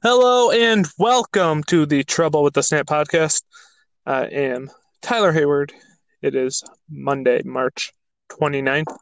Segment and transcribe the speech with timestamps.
[0.00, 3.42] Hello and welcome to the Trouble with the Snap podcast.
[4.06, 4.70] I am
[5.02, 5.72] Tyler Hayward.
[6.22, 7.92] It is Monday, March
[8.30, 8.96] 29th,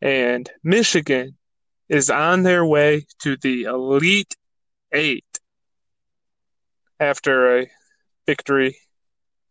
[0.00, 1.36] and Michigan
[1.90, 4.34] is on their way to the Elite
[4.92, 5.26] Eight
[6.98, 7.70] after a
[8.24, 8.78] victory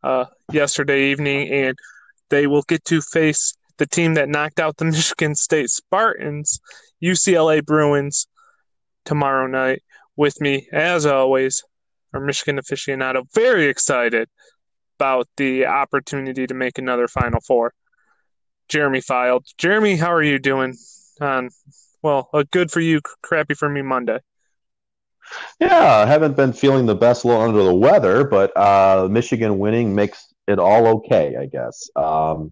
[0.01, 1.77] uh, yesterday evening, and
[2.31, 6.59] they will get to face the team that knocked out the Michigan State Spartans,
[6.99, 8.25] UCLA Bruins,
[9.05, 9.83] tomorrow night
[10.19, 11.63] with me, as always,
[12.13, 13.23] our Michigan aficionado.
[13.33, 14.27] Very excited
[14.99, 17.73] about the opportunity to make another Final Four.
[18.67, 19.45] Jeremy Filed.
[19.57, 20.75] Jeremy, how are you doing
[21.21, 21.49] on,
[22.03, 24.19] well, a good for you, crappy for me Monday?
[25.57, 29.57] Yeah, I haven't been feeling the best, a little under the weather, but uh, Michigan
[29.57, 31.89] winning makes it all okay, I guess.
[31.95, 32.51] Um,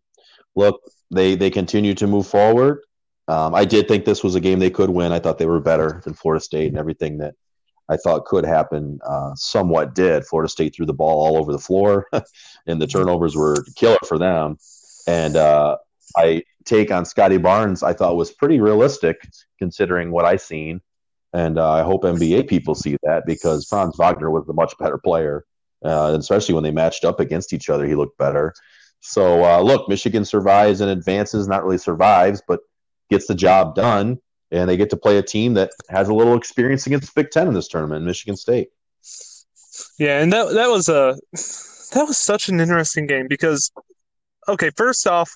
[0.55, 0.79] look,
[1.11, 2.79] they they continue to move forward.
[3.27, 5.11] Um, I did think this was a game they could win.
[5.11, 7.35] I thought they were better than Florida State and everything that
[7.89, 10.25] I thought could happen uh, somewhat did.
[10.25, 12.07] Florida State threw the ball all over the floor,
[12.67, 14.57] and the turnovers were killer for them.
[15.07, 15.77] And uh,
[16.17, 20.81] I take on Scottie Barnes, I thought was pretty realistic considering what I seen.
[21.33, 24.97] And uh, I hope NBA people see that because Franz Wagner was a much better
[24.97, 25.45] player,
[25.83, 27.85] uh, especially when they matched up against each other.
[27.85, 28.53] He looked better.
[28.99, 31.47] So uh, look, Michigan survives and advances.
[31.47, 32.61] Not really survives, but
[33.09, 34.19] gets the job done
[34.51, 37.47] and they get to play a team that has a little experience against Big Ten
[37.47, 38.69] in this tournament, Michigan State.
[39.99, 41.17] Yeah, and that that was a
[41.93, 43.71] that was such an interesting game because
[44.47, 45.31] okay, first off,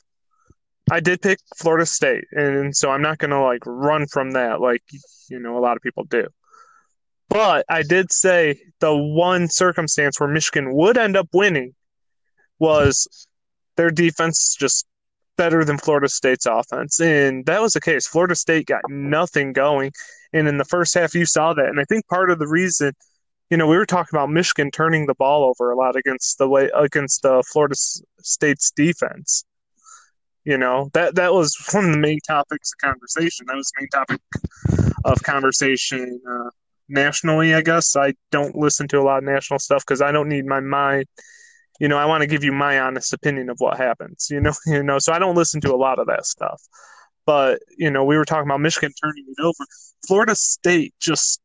[0.89, 4.83] I did pick Florida State, and so I'm not gonna like run from that like
[5.29, 6.27] you know a lot of people do.
[7.29, 11.75] But I did say the one circumstance where Michigan would end up winning
[12.59, 13.25] was
[13.77, 14.85] their defense just
[15.41, 17.01] better than Florida State's offense.
[17.01, 18.05] And that was the case.
[18.05, 19.91] Florida State got nothing going.
[20.33, 21.65] And in the first half, you saw that.
[21.65, 22.93] And I think part of the reason,
[23.49, 26.47] you know, we were talking about Michigan turning the ball over a lot against the
[26.47, 27.73] way against uh, Florida
[28.21, 29.43] State's defense.
[30.43, 33.47] You know that that was one of the main topics of conversation.
[33.47, 34.21] That was the main topic
[35.05, 36.49] of conversation uh,
[36.87, 37.55] nationally.
[37.55, 40.45] I guess I don't listen to a lot of national stuff because I don't need
[40.45, 41.05] my mind
[41.81, 44.27] you know, I want to give you my honest opinion of what happens.
[44.29, 46.61] You know, you know, so I don't listen to a lot of that stuff.
[47.25, 49.65] But you know, we were talking about Michigan turning it over.
[50.07, 51.41] Florida State just,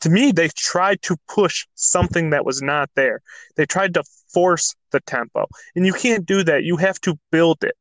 [0.00, 3.20] to me, they tried to push something that was not there.
[3.56, 5.44] They tried to force the tempo,
[5.76, 6.64] and you can't do that.
[6.64, 7.74] You have to build it.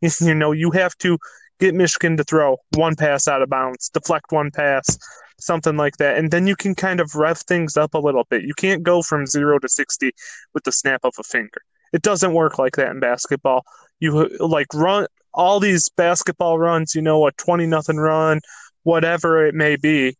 [0.20, 1.18] You know, you have to
[1.58, 4.98] get Michigan to throw one pass out of bounds, deflect one pass,
[5.42, 6.16] something like that.
[6.16, 8.42] And then you can kind of rev things up a little bit.
[8.42, 10.10] You can't go from zero to 60
[10.54, 11.62] with the snap of a finger.
[11.92, 13.64] It doesn't work like that in basketball.
[14.00, 18.40] You like run all these basketball runs, you know, a 20 nothing run,
[18.82, 20.16] whatever it may be.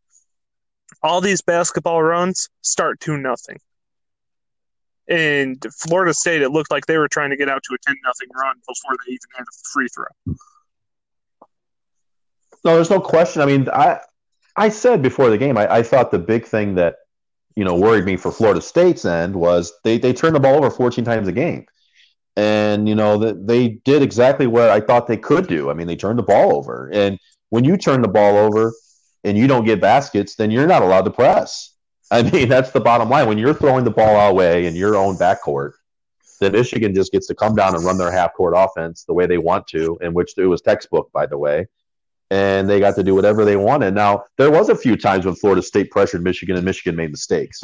[1.03, 3.59] All these basketball runs start 2 nothing.
[5.09, 7.97] And Florida State, it looked like they were trying to get out to a 10
[8.05, 10.05] nothing run before they even had a free throw.
[12.65, 13.43] No, there's no question.
[13.43, 13.99] I mean, I
[14.57, 16.97] I said before the game, I, I, thought the big thing that
[17.57, 20.71] you know worried me for Florida State's end was they they turned the ball over
[20.71, 21.67] 14 times a game,
[22.37, 25.71] and you know that they did exactly what I thought they could do.
[25.71, 27.19] I mean, they turned the ball over, and
[27.51, 28.73] when you turn the ball over
[29.25, 31.75] and you don't get baskets, then you're not allowed to press.
[32.11, 33.29] I mean, that's the bottom line.
[33.29, 35.73] When you're throwing the ball away in your own backcourt,
[36.41, 39.27] then Michigan just gets to come down and run their half court offense the way
[39.27, 41.69] they want to, in which it was textbook, by the way
[42.33, 43.95] and they got to do whatever they wanted.
[43.95, 47.61] Now, there was a few times when Florida State pressured Michigan and Michigan made mistakes.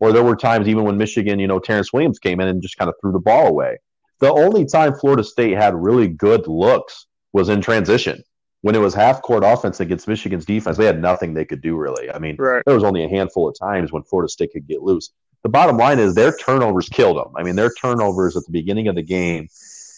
[0.00, 2.76] Or there were times even when Michigan, you know, Terrance Williams came in and just
[2.76, 3.78] kind of threw the ball away.
[4.18, 8.24] The only time Florida State had really good looks was in transition.
[8.62, 11.76] When it was half court offense against Michigan's defense, they had nothing they could do
[11.76, 12.10] really.
[12.10, 12.64] I mean, right.
[12.66, 15.10] there was only a handful of times when Florida State could get loose.
[15.44, 17.34] The bottom line is their turnovers killed them.
[17.36, 19.46] I mean, their turnovers at the beginning of the game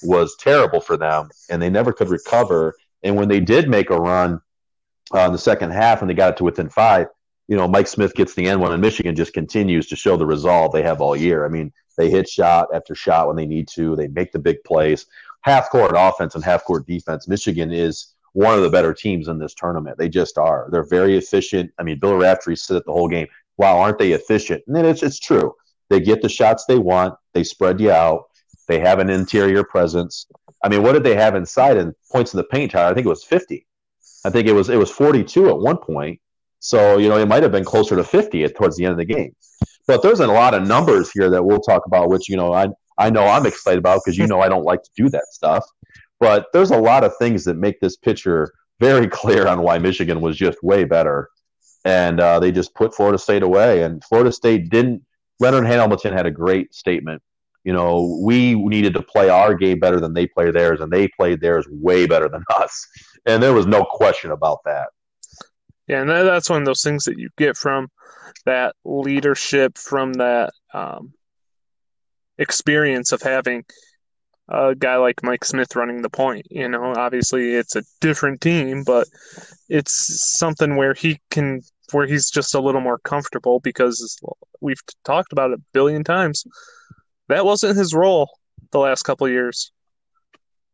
[0.03, 3.97] was terrible for them, and they never could recover and when they did make a
[3.97, 4.41] run
[5.15, 7.09] uh, in the second half and they got it to within five,
[7.49, 10.27] you know, Mike Smith gets the end one, and Michigan just continues to show the
[10.27, 11.45] resolve they have all year.
[11.45, 13.97] I mean, they hit shot after shot when they need to.
[13.97, 15.07] They make the big plays.
[15.43, 17.27] Half court offense and half court defense.
[17.27, 19.99] Michigan is one of the better teams in this tournament.
[19.99, 20.69] They just are.
[20.71, 21.73] They're very efficient.
[21.79, 23.27] I mean, Bill Raftery said it the whole game.
[23.57, 24.63] Wow, aren't they efficient?
[24.67, 25.55] And it's it's true.
[25.89, 27.15] They get the shots they want.
[27.35, 28.27] They spread you out.
[28.69, 30.27] They have an interior presence.
[30.63, 32.91] I mean, what did they have inside in points in the paint, Tyler?
[32.91, 33.67] I think it was 50.
[34.25, 36.21] I think it was it was 42 at one point.
[36.59, 39.05] So, you know, it might have been closer to 50 towards the end of the
[39.07, 39.35] game.
[39.87, 42.69] But there's a lot of numbers here that we'll talk about, which, you know, I,
[42.99, 45.65] I know I'm excited about because, you know, I don't like to do that stuff.
[46.21, 50.21] But there's a lot of things that make this picture very clear on why Michigan
[50.21, 51.31] was just way better
[51.85, 53.83] and uh, they just put Florida State away.
[53.83, 55.05] And Florida State didn't.
[55.39, 57.23] Leonard Hamilton had a great statement.
[57.65, 61.09] You know, we needed to play our game better than they played theirs, and they
[61.09, 62.87] played theirs way better than us.
[63.27, 64.89] And there was no question about that.
[65.87, 67.89] Yeah, and that's one of those things that you get from
[68.47, 71.13] that leadership, from that um,
[72.39, 73.65] experience of having
[74.49, 76.47] a guy like Mike Smith running the point.
[76.51, 79.07] You know, obviously it's a different team, but
[79.69, 81.63] it's something where he can
[81.93, 84.19] where he's just a little more comfortable because
[84.61, 86.45] we've talked about it a billion times.
[87.31, 88.31] That wasn't his role
[88.73, 89.73] the last couple years.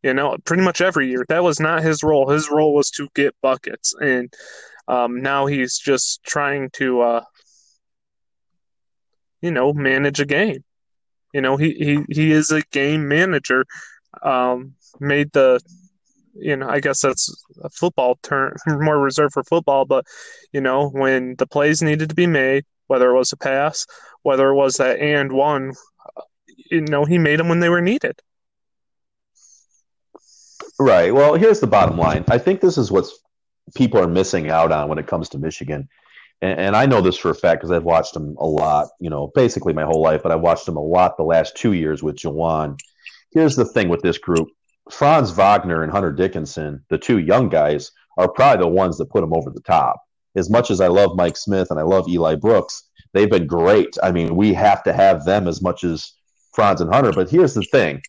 [0.03, 1.25] You know, pretty much every year.
[1.27, 2.29] That was not his role.
[2.29, 3.93] His role was to get buckets.
[3.99, 4.31] And
[4.87, 7.21] um, now he's just trying to, uh,
[9.41, 10.63] you know, manage a game.
[11.33, 13.65] You know, he, he, he is a game manager.
[14.21, 15.59] Um, made the,
[16.33, 17.33] you know, I guess that's
[17.63, 20.05] a football term, more reserved for football, but,
[20.51, 23.85] you know, when the plays needed to be made, whether it was a pass,
[24.23, 25.73] whether it was that and one,
[26.69, 28.19] you know, he made them when they were needed.
[30.79, 31.13] Right.
[31.13, 32.23] Well, here's the bottom line.
[32.27, 33.05] I think this is what
[33.75, 35.89] people are missing out on when it comes to Michigan
[36.41, 39.09] and, and I know this for a fact because I've watched them a lot, you
[39.09, 42.03] know, basically my whole life, but I've watched them a lot the last two years
[42.03, 42.79] with Juwan.
[43.31, 44.49] Here's the thing with this group
[44.91, 49.21] Franz Wagner and Hunter Dickinson, the two young guys, are probably the ones that put
[49.21, 50.01] them over the top.
[50.35, 52.83] As much as I love Mike Smith and I love Eli Brooks,
[53.13, 53.97] they've been great.
[54.03, 56.13] I mean, we have to have them as much as
[56.57, 57.11] Franz and Hunter.
[57.11, 58.01] But here's the thing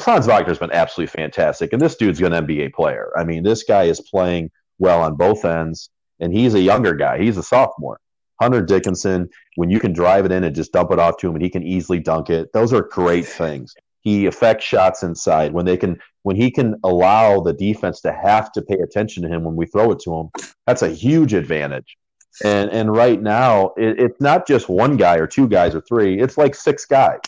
[0.00, 3.12] Franz Wagner's been absolutely fantastic, and this dude's an NBA player.
[3.14, 7.18] I mean, this guy is playing well on both ends and he's a younger guy.
[7.18, 8.00] He's a sophomore.
[8.40, 11.34] Hunter Dickinson, when you can drive it in and just dump it off to him
[11.34, 13.74] and he can easily dunk it, those are great things.
[14.00, 18.50] He affects shots inside when they can when he can allow the defense to have
[18.52, 20.30] to pay attention to him when we throw it to him.
[20.66, 21.98] That's a huge advantage.
[22.44, 26.20] And and right now it, it's not just one guy or two guys or three.
[26.20, 27.20] It's like six guys.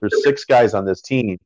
[0.00, 1.38] There's six guys on this team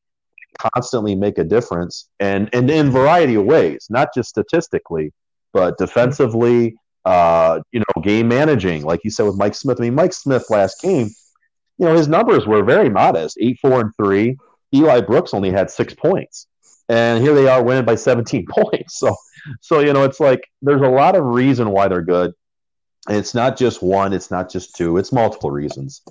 [0.58, 5.12] constantly make a difference and and in variety of ways, not just statistically,
[5.52, 9.78] but defensively, uh, you know, game managing, like you said with Mike Smith.
[9.80, 11.08] I mean, Mike Smith last game,
[11.78, 14.36] you know, his numbers were very modest, eight, four, and three.
[14.74, 16.46] Eli Brooks only had six points,
[16.88, 18.98] and here they are winning by 17 points.
[18.98, 19.14] So,
[19.60, 22.32] so you know, it's like there's a lot of reason why they're good.
[23.08, 26.02] It's not just one, it's not just two, it's multiple reasons.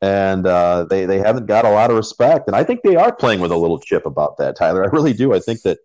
[0.00, 3.14] And uh, they they haven't got a lot of respect, and I think they are
[3.14, 4.84] playing with a little chip about that, Tyler.
[4.84, 5.32] I really do.
[5.32, 5.78] I think that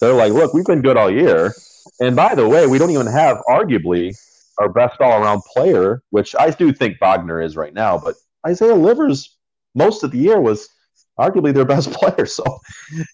[0.00, 1.52] they're like, look, we've been good all year
[2.00, 4.16] and by the way, we don't even have arguably
[4.58, 8.14] our best all around player, which I do think Wagner is right now, but
[8.46, 9.36] Isaiah Livers
[9.74, 10.68] most of the year was
[11.18, 12.26] arguably their best player.
[12.26, 12.44] So,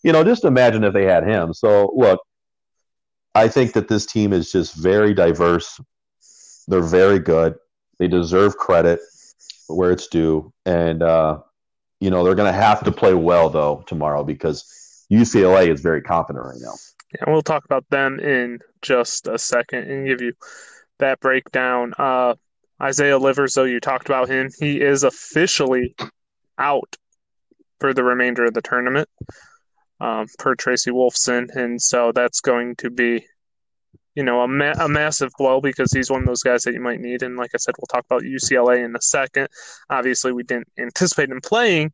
[0.02, 1.52] you know, just imagine if they had him.
[1.52, 2.20] So, look,
[3.34, 5.80] I think that this team is just very diverse.
[6.68, 7.54] They're very good.
[7.98, 9.00] They deserve credit
[9.68, 10.52] where it's due.
[10.64, 11.40] And, uh,
[12.00, 16.02] you know, they're going to have to play well, though, tomorrow because UCLA is very
[16.02, 16.74] confident right now.
[17.20, 20.32] And we'll talk about them in just a second and give you
[20.98, 21.92] that breakdown.
[21.98, 22.34] Uh,
[22.82, 25.94] Isaiah Livers, though you talked about him, he is officially
[26.58, 26.96] out
[27.80, 29.08] for the remainder of the tournament
[30.00, 33.26] um, per Tracy Wolfson, and so that's going to be,
[34.16, 36.80] you know, a, ma- a massive blow because he's one of those guys that you
[36.80, 37.22] might need.
[37.22, 39.48] And like I said, we'll talk about UCLA in a second.
[39.90, 41.92] Obviously, we didn't anticipate him playing,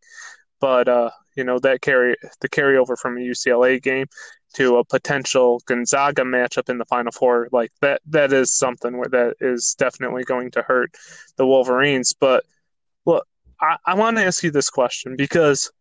[0.61, 4.07] but uh, you know that carry the carryover from a UCLA game
[4.55, 9.09] to a potential Gonzaga matchup in the Final Four, like that that is something where
[9.09, 10.95] that is definitely going to hurt
[11.37, 12.15] the Wolverines.
[12.19, 12.45] But
[13.05, 13.27] look,
[13.61, 15.73] I, I want to ask you this question because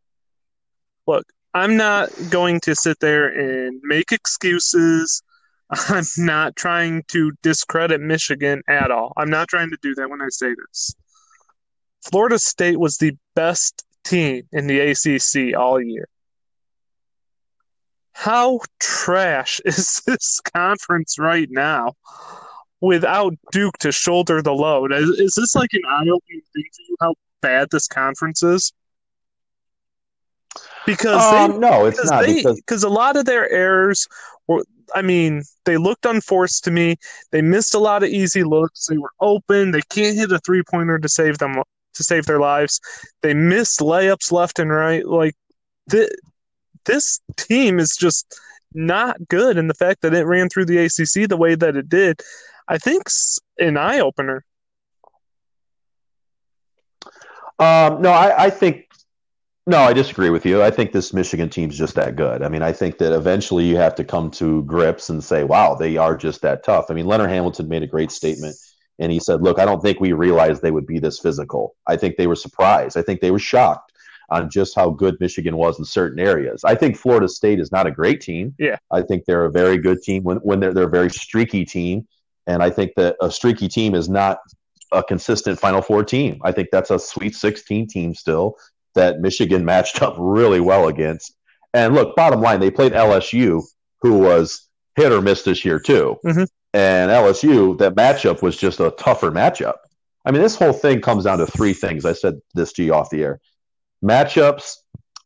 [1.06, 5.22] look, I'm not going to sit there and make excuses.
[5.72, 9.14] I'm not trying to discredit Michigan at all.
[9.18, 10.96] I'm not trying to do that when I say this.
[12.10, 16.08] Florida State was the best team in the ACC all year
[18.22, 21.94] how trash is this conference right now
[22.80, 24.92] without Duke to shoulder the load?
[24.92, 28.74] Is, is this like an eye opening thing for you how bad this conference is?
[30.86, 34.08] Because um, they, no, it's not they, because a lot of their errors
[34.48, 34.64] were.
[34.94, 36.98] I mean, they looked unforced to me.
[37.32, 38.88] They missed a lot of easy looks.
[38.88, 39.72] They were open.
[39.72, 41.56] They can't hit a three pointer to save them
[41.94, 42.80] to save their lives.
[43.22, 45.06] They missed layups left and right.
[45.06, 45.36] Like
[45.88, 46.10] the,
[46.86, 48.40] this team is just
[48.74, 49.58] not good.
[49.58, 52.22] And the fact that it ran through the ACC the way that it did,
[52.68, 53.04] I think,
[53.60, 54.46] an eye opener.
[57.60, 58.88] Um, no, I, I think
[59.68, 60.64] no, I disagree with you.
[60.64, 62.42] I think this Michigan team's just that good.
[62.42, 65.76] I mean, I think that eventually you have to come to grips and say, "Wow,
[65.76, 68.56] they are just that tough." I mean, Leonard Hamilton made a great statement.
[69.02, 71.76] And he said, Look, I don't think we realized they would be this physical.
[71.88, 72.96] I think they were surprised.
[72.96, 73.92] I think they were shocked
[74.30, 76.64] on just how good Michigan was in certain areas.
[76.64, 78.56] I think Florida State is not a great team.
[78.60, 78.78] Yeah.
[78.92, 82.08] I think they're a very good team when, when they're, they're a very streaky team.
[82.48, 84.38] And I think that a streaky team is not
[84.92, 86.40] a consistent Final Four team.
[86.44, 88.56] I think that's a Sweet 16 team still
[88.96, 91.36] that Michigan matched up really well against.
[91.74, 93.64] And look, bottom line, they played LSU,
[94.02, 96.18] who was hit or miss this year too.
[96.26, 96.48] Mhm.
[96.74, 99.76] And LSU, that matchup was just a tougher matchup.
[100.26, 102.06] I mean, this whole thing comes down to three things.
[102.06, 103.40] I said this to you off the air:
[104.04, 104.76] matchups,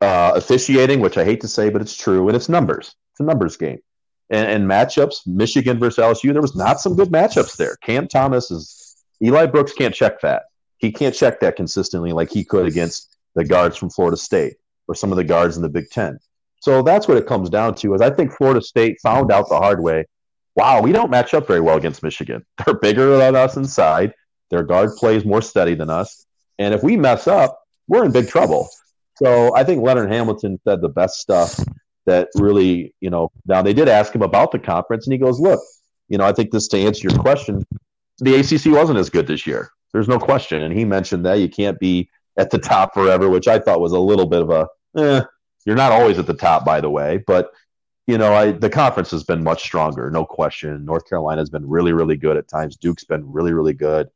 [0.01, 2.95] uh, officiating, which I hate to say, but it's true, and it's numbers.
[3.11, 3.79] It's a numbers game.
[4.29, 7.75] And, and matchups, Michigan versus LSU, there was not some good matchups there.
[7.77, 10.43] Cam Thomas is Eli Brooks can't check that.
[10.77, 14.55] He can't check that consistently like he could against the guards from Florida State
[14.87, 16.17] or some of the guards in the Big Ten.
[16.61, 17.93] So that's what it comes down to.
[17.93, 20.05] Is I think Florida State found out the hard way.
[20.55, 22.45] Wow, we don't match up very well against Michigan.
[22.65, 24.13] They're bigger than us inside.
[24.49, 26.25] Their guard plays more steady than us,
[26.59, 28.69] and if we mess up, we're in big trouble.
[29.17, 31.59] So I think Leonard Hamilton said the best stuff
[32.05, 35.39] that really, you know, now they did ask him about the conference, and he goes,
[35.39, 35.59] Look,
[36.09, 37.65] you know, I think this to answer your question,
[38.19, 39.69] the ACC wasn't as good this year.
[39.93, 40.61] There's no question.
[40.61, 43.91] And he mentioned that you can't be at the top forever, which I thought was
[43.91, 45.21] a little bit of a, eh,
[45.65, 47.23] you're not always at the top, by the way.
[47.25, 47.51] But,
[48.07, 50.85] you know, I, the conference has been much stronger, no question.
[50.85, 52.77] North Carolina's been really, really good at times.
[52.77, 54.09] Duke's been really, really good.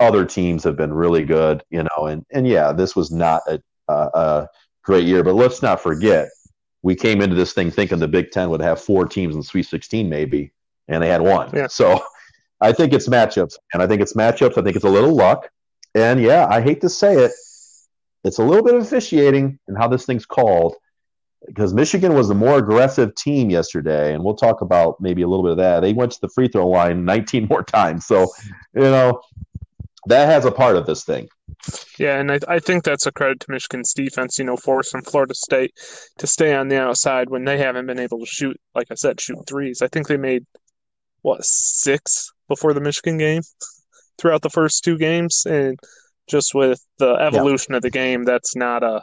[0.00, 3.60] Other teams have been really good, you know, and, and yeah, this was not a,
[3.88, 4.48] a, a
[4.82, 5.22] great year.
[5.22, 6.28] But let's not forget,
[6.82, 9.46] we came into this thing thinking the Big Ten would have four teams in the
[9.46, 10.52] Sweet 16, maybe,
[10.88, 11.50] and they had one.
[11.54, 11.66] Yeah.
[11.68, 12.02] So
[12.60, 14.58] I think it's matchups, and I think it's matchups.
[14.58, 15.50] I think it's a little luck,
[15.94, 17.32] and yeah, I hate to say it,
[18.24, 20.74] it's a little bit of officiating and how this thing's called
[21.46, 25.44] because Michigan was the more aggressive team yesterday, and we'll talk about maybe a little
[25.44, 25.80] bit of that.
[25.80, 28.28] They went to the free throw line 19 more times, so
[28.74, 29.20] you know
[30.06, 31.28] that has a part of this thing.
[31.98, 35.34] Yeah, and I, I think that's a credit to Michigan's defense, you know, forcing Florida
[35.34, 35.72] State
[36.18, 39.20] to stay on the outside when they haven't been able to shoot, like I said,
[39.20, 39.82] shoot threes.
[39.82, 40.46] I think they made,
[41.22, 43.42] what, six before the Michigan game
[44.18, 45.44] throughout the first two games.
[45.46, 45.78] And
[46.28, 49.02] just with the evolution of the game, that's not a.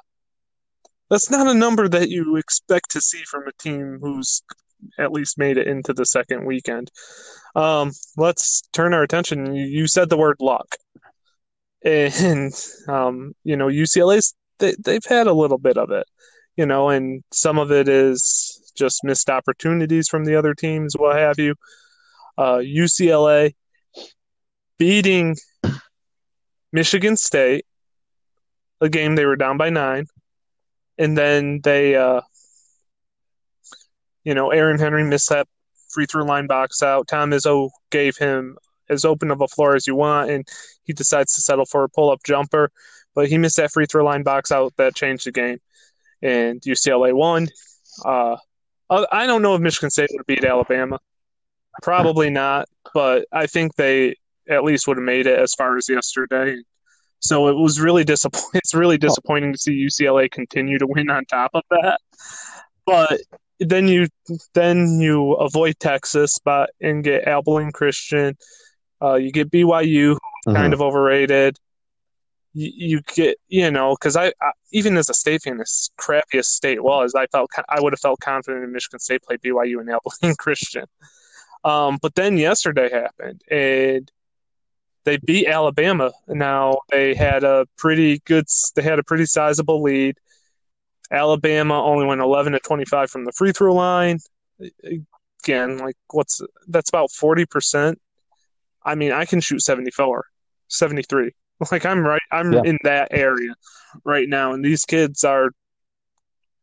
[1.10, 4.41] That's not a number that you expect to see from a team who's
[4.98, 6.89] at least made it into the second weekend.
[7.55, 9.53] Um, let's turn our attention.
[9.53, 10.67] You, you said the word luck
[11.86, 12.51] and
[12.88, 16.08] um, you know UCLA's they, they've had a little bit of it,
[16.55, 21.17] you know, and some of it is just missed opportunities from the other teams, what
[21.17, 21.55] have you.
[22.38, 23.53] Uh, UCLA
[24.77, 25.36] beating
[26.75, 27.65] Michigan State,
[28.82, 30.08] a game they were down by nine,
[30.98, 32.20] and then they, uh,
[34.25, 35.48] you know, Aaron Henry missed that
[35.89, 37.08] free throw line box out.
[37.08, 38.58] Tom Izzo gave him
[38.89, 40.46] as open of a floor as you want, and
[40.84, 42.70] he decides to settle for a pull up jumper.
[43.13, 45.60] But he missed that free throw line box out that changed the game,
[46.22, 47.48] and UCLA won.
[48.03, 48.36] Uh,
[48.89, 51.00] I don't know if Michigan State would beat Alabama.
[51.82, 54.17] Probably not, but I think they
[54.50, 56.58] at least would have made it as far as yesterday.
[57.20, 58.52] So it was really disappointing.
[58.64, 62.00] It's really disappointing to see UCLA continue to win on top of that.
[62.86, 63.20] But
[63.60, 64.08] then you
[64.54, 68.36] then you avoid Texas, but and get Abilene Christian.
[69.02, 70.74] Uh, you get BYU, kind Mhm.
[70.74, 71.58] of overrated.
[72.54, 76.38] You, you get you know because I, I even as a state fan, as crappy
[76.38, 79.80] as state was, I felt I would have felt confident in Michigan State play BYU
[79.80, 79.90] and
[80.22, 80.86] Abilene Christian.
[81.64, 84.10] Um, but then yesterday happened, and
[85.06, 86.12] they beat Alabama.
[86.28, 88.46] Now they had a pretty good,
[88.76, 90.18] they had a pretty sizable lead.
[91.12, 94.20] Alabama only went 11 to 25 from the free throw line.
[95.44, 97.96] Again, like what's that's about 40%.
[98.84, 100.26] I mean, I can shoot 74,
[100.68, 101.32] 73.
[101.72, 102.64] Like I'm right, I'm Yeah.
[102.66, 103.54] in that area
[104.04, 105.52] right now, and these kids are.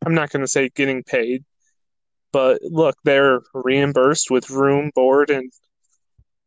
[0.04, 1.44] I'm not going to say getting paid,
[2.30, 5.50] but look, they're reimbursed with room, board, and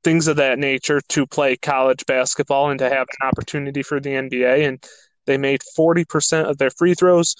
[0.06, 4.12] things of that nature to play college basketball and to have an opportunity for the
[4.12, 4.68] NBA.
[4.68, 4.82] And
[5.26, 7.36] they made 40% of their free throws.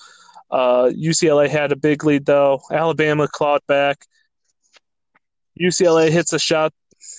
[0.52, 2.60] Uh, UCLA had a big lead, though.
[2.72, 4.06] Alabama clawed back.
[5.62, 6.74] UCLA hits a shot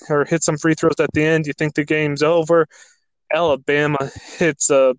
[0.09, 1.47] or hits some free throws at the end.
[1.47, 2.67] You think the game's over.
[3.33, 4.95] Alabama hits a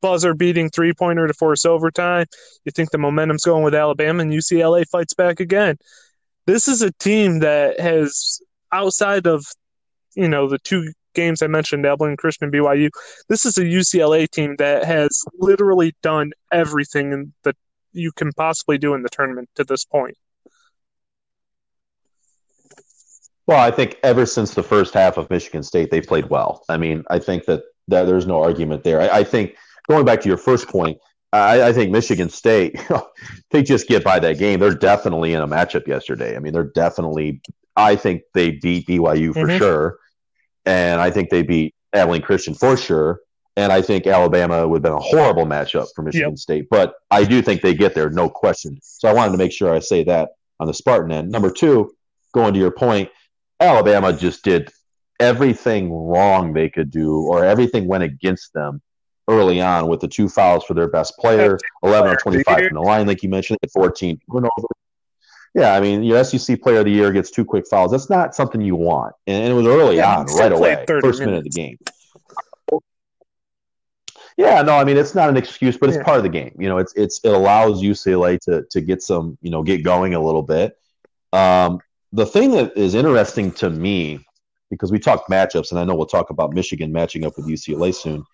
[0.00, 2.26] buzzer beating three pointer to force overtime.
[2.64, 5.76] You think the momentum's going with Alabama, and UCLA fights back again.
[6.46, 8.40] This is a team that has,
[8.72, 9.44] outside of,
[10.14, 12.90] you know, the two games I mentioned, Abilene Christian BYU,
[13.28, 17.56] this is a UCLA team that has literally done everything that
[17.92, 20.16] you can possibly do in the tournament to this point.
[23.46, 26.64] Well, I think ever since the first half of Michigan State, they played well.
[26.68, 29.00] I mean, I think that, that there's no argument there.
[29.00, 29.56] I, I think
[29.88, 30.98] going back to your first point,
[31.32, 32.80] I, I think Michigan State,
[33.50, 34.60] they just get by that game.
[34.60, 36.36] They're definitely in a matchup yesterday.
[36.36, 37.42] I mean, they're definitely.
[37.76, 39.58] I think they beat BYU for mm-hmm.
[39.58, 39.98] sure,
[40.66, 43.20] and I think they beat Abilene Christian for sure.
[43.56, 46.38] And I think Alabama would have been a horrible matchup for Michigan yep.
[46.38, 48.78] State, but I do think they get there, no question.
[48.82, 50.30] So I wanted to make sure I say that
[50.60, 51.30] on the Spartan end.
[51.32, 51.92] Number two,
[52.32, 53.10] going to your point,
[53.58, 54.70] Alabama just did
[55.18, 58.80] everything wrong they could do, or everything went against them
[59.28, 62.80] early on with the two fouls for their best player, 11 or 25 from the
[62.80, 64.20] line, like you mentioned, 14
[65.54, 67.92] Yeah, I mean, your SEC player of the year gets two quick fouls.
[67.92, 69.14] That's not something you want.
[69.26, 71.20] And it was early yeah, on, right away, first minutes.
[71.20, 71.78] minute of the game.
[74.38, 76.04] Yeah, no, I mean it's not an excuse, but it's yeah.
[76.04, 76.54] part of the game.
[76.60, 80.14] You know, it's it's it allows UCLA to to get some, you know, get going
[80.14, 80.78] a little bit.
[81.32, 81.80] Um,
[82.12, 84.24] the thing that is interesting to me,
[84.70, 87.92] because we talked matchups, and I know we'll talk about Michigan matching up with UCLA
[87.92, 88.24] soon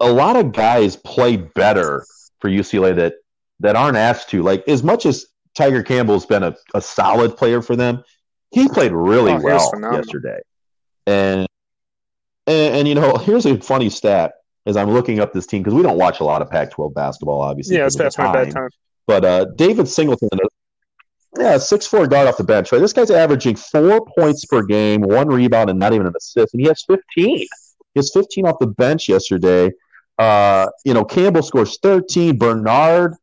[0.00, 2.04] a lot of guys play better
[2.40, 3.14] for UCLA that
[3.60, 4.42] that aren't asked to.
[4.42, 5.26] Like as much as
[5.56, 8.04] Tyger Campbell's been a, a solid player for them,
[8.50, 10.40] he played really oh, well yesterday.
[11.06, 11.46] And,
[12.46, 14.34] and, and you know, here's a funny stat
[14.66, 17.40] as I'm looking up this team because we don't watch a lot of Pac-12 basketball,
[17.40, 17.76] obviously.
[17.76, 18.68] Yeah, it's past my bedtime.
[19.06, 20.28] But uh, David Singleton,
[21.38, 22.70] yeah, six four guard off the bench.
[22.70, 26.52] Right, this guy's averaging four points per game, one rebound, and not even an assist,
[26.52, 27.38] and he has 15.
[27.38, 27.48] He
[27.96, 29.70] has 15 off the bench yesterday.
[30.18, 32.36] Uh, you know, Campbell scores 13.
[32.36, 33.14] Bernard,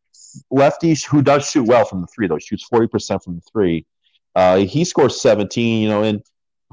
[0.49, 3.85] lefty, who does shoot well from the three, though, shoots 40% from the three.
[4.33, 6.21] Uh, he scores 17, you know, and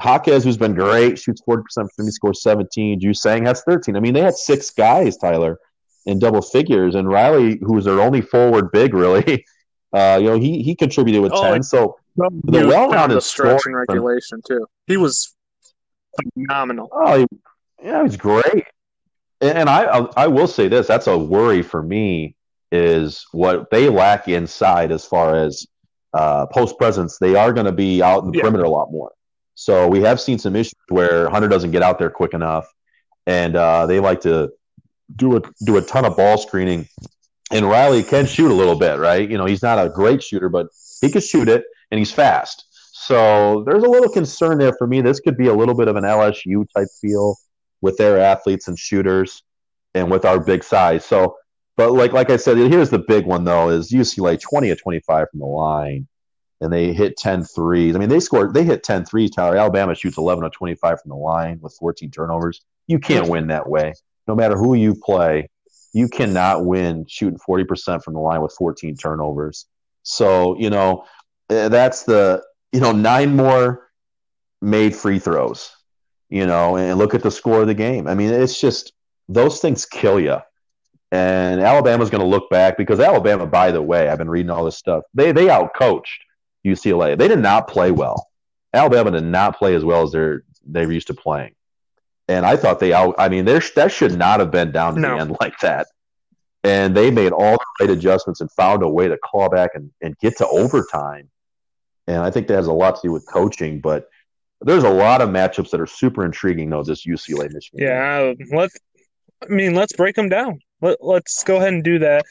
[0.02, 3.00] Jaquez, who's been great, shoots 40% from three, scores 17.
[3.00, 3.97] Juzang has 13.
[3.97, 5.59] I mean, they had six guys, Tyler,
[6.07, 6.95] in double figures.
[6.95, 9.45] And Riley, who was their only forward big, really,
[9.93, 11.62] uh, you know, he, he contributed with oh, 10.
[11.62, 14.67] So the well-rounded stretch and regulation, too.
[14.87, 15.35] He was
[16.35, 16.88] phenomenal.
[16.93, 17.26] Oh, he,
[17.83, 18.64] yeah, he's great
[19.43, 19.83] and I
[20.17, 22.37] I will say this: that's a worry for me
[22.71, 25.67] is what they lack inside as far as
[26.15, 27.19] uh, post presence.
[27.19, 28.43] They are going to be out in the yeah.
[28.43, 29.13] perimeter a lot more.
[29.55, 32.67] So we have seen some issues where Hunter doesn't get out there quick enough,
[33.26, 34.50] and uh, they like to
[35.15, 36.89] do a do a ton of ball screening.
[37.50, 39.28] And Riley can shoot a little bit, right?
[39.28, 40.69] You know, he's not a great shooter, but
[41.02, 42.65] he can shoot it, and he's fast.
[42.93, 45.02] So there's a little concern there for me.
[45.02, 47.37] This could be a little bit of an LSU type feel
[47.82, 49.42] with their athletes and shooters
[49.95, 51.04] and with our big size.
[51.04, 51.36] So,
[51.76, 55.28] but like like I said, here's the big one though is UCLA 20 of 25
[55.30, 56.08] from the line
[56.60, 57.97] and they hit 10 threes.
[57.97, 59.56] I mean, they scored they hit 10 threes, Tyler.
[59.56, 62.62] Alabama shoots 11 of 25 from the line with 14 turnovers.
[62.86, 63.95] You can't win that way.
[64.28, 65.49] No matter who you play,
[65.92, 69.66] you cannot win shooting 40% from the line with 14 turnovers.
[70.04, 71.04] So, you know,
[71.50, 72.42] eh, that's the,
[72.73, 73.88] you know, nine more
[74.60, 75.73] made free throws
[76.32, 78.08] you know, and look at the score of the game.
[78.08, 78.95] I mean, it's just
[79.28, 80.38] those things kill you.
[81.10, 84.64] And Alabama's going to look back because Alabama, by the way, I've been reading all
[84.64, 85.04] this stuff.
[85.12, 86.06] They they outcoached
[86.66, 87.18] UCLA.
[87.18, 88.28] They did not play well.
[88.73, 91.54] Alabama did not play as well as they're they're used to playing.
[92.28, 93.14] And I thought they out.
[93.18, 95.14] I mean, that should not have been down to no.
[95.14, 95.86] the end like that.
[96.64, 99.90] And they made all the right adjustments and found a way to claw back and,
[100.00, 101.28] and get to overtime.
[102.06, 103.82] And I think that has a lot to do with coaching.
[103.82, 104.08] But
[104.65, 106.83] there's a lot of matchups that are super intriguing though.
[106.83, 107.87] This UCLA Michigan.
[107.87, 108.77] Yeah, let's.
[109.43, 110.61] I mean, let's break them down.
[110.81, 112.25] Let, let's go ahead and do that.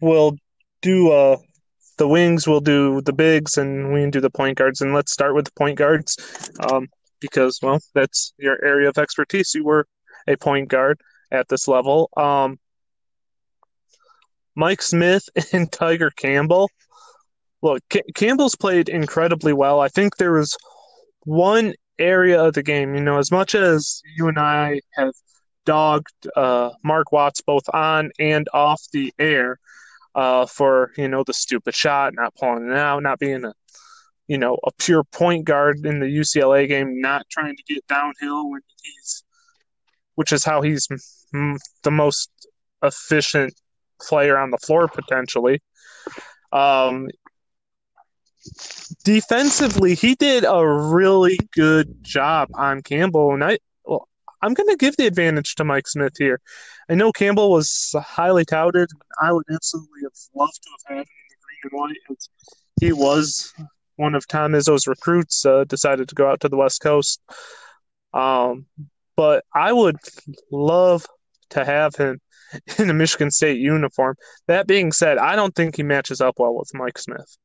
[0.00, 0.36] We'll
[0.82, 1.36] do uh
[1.98, 2.46] the wings.
[2.46, 4.80] We'll do the bigs, and we can do the point guards.
[4.80, 6.88] And let's start with the point guards, um,
[7.20, 9.54] because well, that's your area of expertise.
[9.54, 9.86] You were
[10.26, 12.10] a point guard at this level.
[12.16, 12.58] Um,
[14.54, 16.70] Mike Smith and Tyger Campbell.
[17.62, 19.80] Look, C- Campbell's played incredibly well.
[19.80, 20.56] I think there was
[21.26, 22.94] one area of the game.
[22.94, 25.12] You know, as much as you and I have
[25.66, 29.58] dogged uh, Mark Watts both on and off the air
[30.14, 33.52] uh, for you know the stupid shot, not pulling it out, not being a
[34.28, 38.50] you know a pure point guard in the UCLA game, not trying to get downhill
[38.50, 39.24] when he's,
[40.14, 40.88] which is how he's
[41.82, 42.30] the most
[42.82, 43.52] efficient
[44.00, 45.60] player on the floor potentially.
[46.52, 47.08] Um,
[49.04, 54.08] defensively, he did a really good job on Campbell, and I, well,
[54.42, 56.40] I'm going to give the advantage to Mike Smith here.
[56.88, 58.88] I know Campbell was highly touted.
[59.20, 62.28] I would absolutely have loved to have had him in the green and white.
[62.80, 63.52] He was
[63.96, 65.44] one of Tom Izzo's recruits.
[65.44, 67.20] Uh, decided to go out to the West Coast.
[68.12, 68.66] Um,
[69.16, 69.96] but I would
[70.50, 71.06] love
[71.50, 72.20] to have him
[72.78, 74.16] in a Michigan State uniform.
[74.46, 77.36] That being said, I don't think he matches up well with Mike Smith.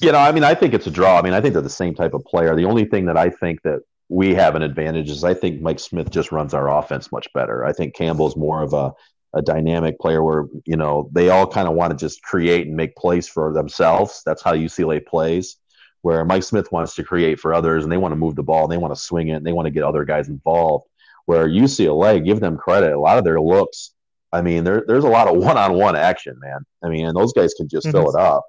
[0.00, 1.18] You know, I mean, I think it's a draw.
[1.18, 2.56] I mean, I think they're the same type of player.
[2.56, 5.80] The only thing that I think that we have an advantage is I think Mike
[5.80, 7.64] Smith just runs our offense much better.
[7.64, 8.92] I think Campbell's more of a,
[9.32, 12.76] a dynamic player where, you know, they all kind of want to just create and
[12.76, 14.22] make plays for themselves.
[14.26, 15.56] That's how UCLA plays.
[16.02, 18.64] Where Mike Smith wants to create for others and they want to move the ball
[18.64, 20.86] and they want to swing it and they want to get other guys involved.
[21.24, 23.94] Where UCLA, give them credit, a lot of their looks,
[24.34, 26.66] I mean, there, there's a lot of one on one action, man.
[26.82, 27.96] I mean, and those guys can just mm-hmm.
[27.96, 28.44] fill it up.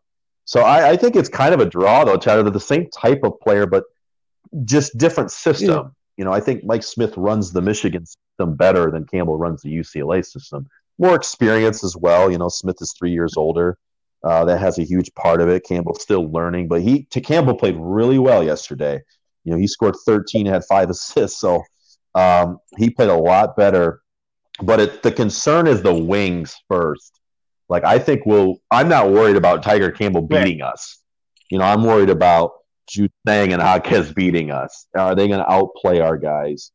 [0.45, 2.38] So I, I, think it's kind of a draw, though, Chad.
[2.38, 3.84] They're the same type of player, but
[4.63, 5.69] just different system.
[5.69, 5.84] Yeah.
[6.17, 9.75] You know, I think Mike Smith runs the Michigan system better than Campbell runs the
[9.75, 10.67] UCLA system.
[10.97, 12.31] More experience as well.
[12.31, 13.77] You know, Smith is three years older.
[14.23, 15.63] Uh, that has a huge part of it.
[15.63, 18.99] Campbell's still learning, but he to Campbell played really well yesterday.
[19.43, 21.63] You know, he scored 13, had five assists, so
[22.15, 24.01] um, he played a lot better.
[24.63, 27.19] But it, the concern is the wings first.
[27.69, 28.58] Like I think we'll.
[28.71, 30.73] I'm not worried about Tyger Campbell beating right.
[30.73, 30.99] us.
[31.49, 32.51] You know, I'm worried about
[32.89, 33.10] Juzang
[33.54, 34.88] and Jaquez beating us.
[34.95, 36.71] Are they going to outplay our guys?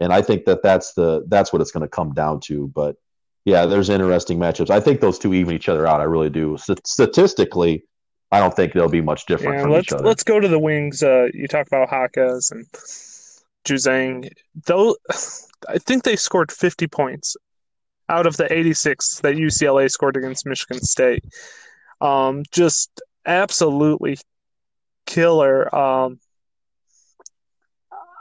[0.00, 2.68] And I think that that's the that's what it's going to come down to.
[2.68, 2.96] But
[3.44, 4.70] yeah, there's interesting matchups.
[4.70, 6.00] I think those two even each other out.
[6.00, 6.58] I really do.
[6.84, 7.84] statistically,
[8.30, 10.04] I don't think they'll be much different yeah, from let's, each other.
[10.04, 11.02] Let's go to the wings.
[11.02, 12.66] Uh, you talk about Jaquez and
[13.66, 14.28] Juzang.
[14.66, 14.96] Though
[15.68, 17.36] I think they scored 50 points
[18.08, 21.24] out of the 86 that UCLA scored against Michigan State.
[22.00, 24.18] Um, just absolutely
[25.06, 25.74] killer.
[25.74, 26.20] Um,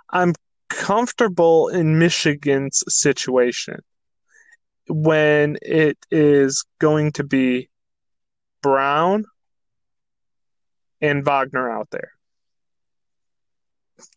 [0.10, 0.34] I'm
[0.70, 3.82] comfortable in Michigan's situation
[4.88, 7.70] when it is going to be
[8.62, 9.26] Brown
[11.02, 12.12] and Wagner out there.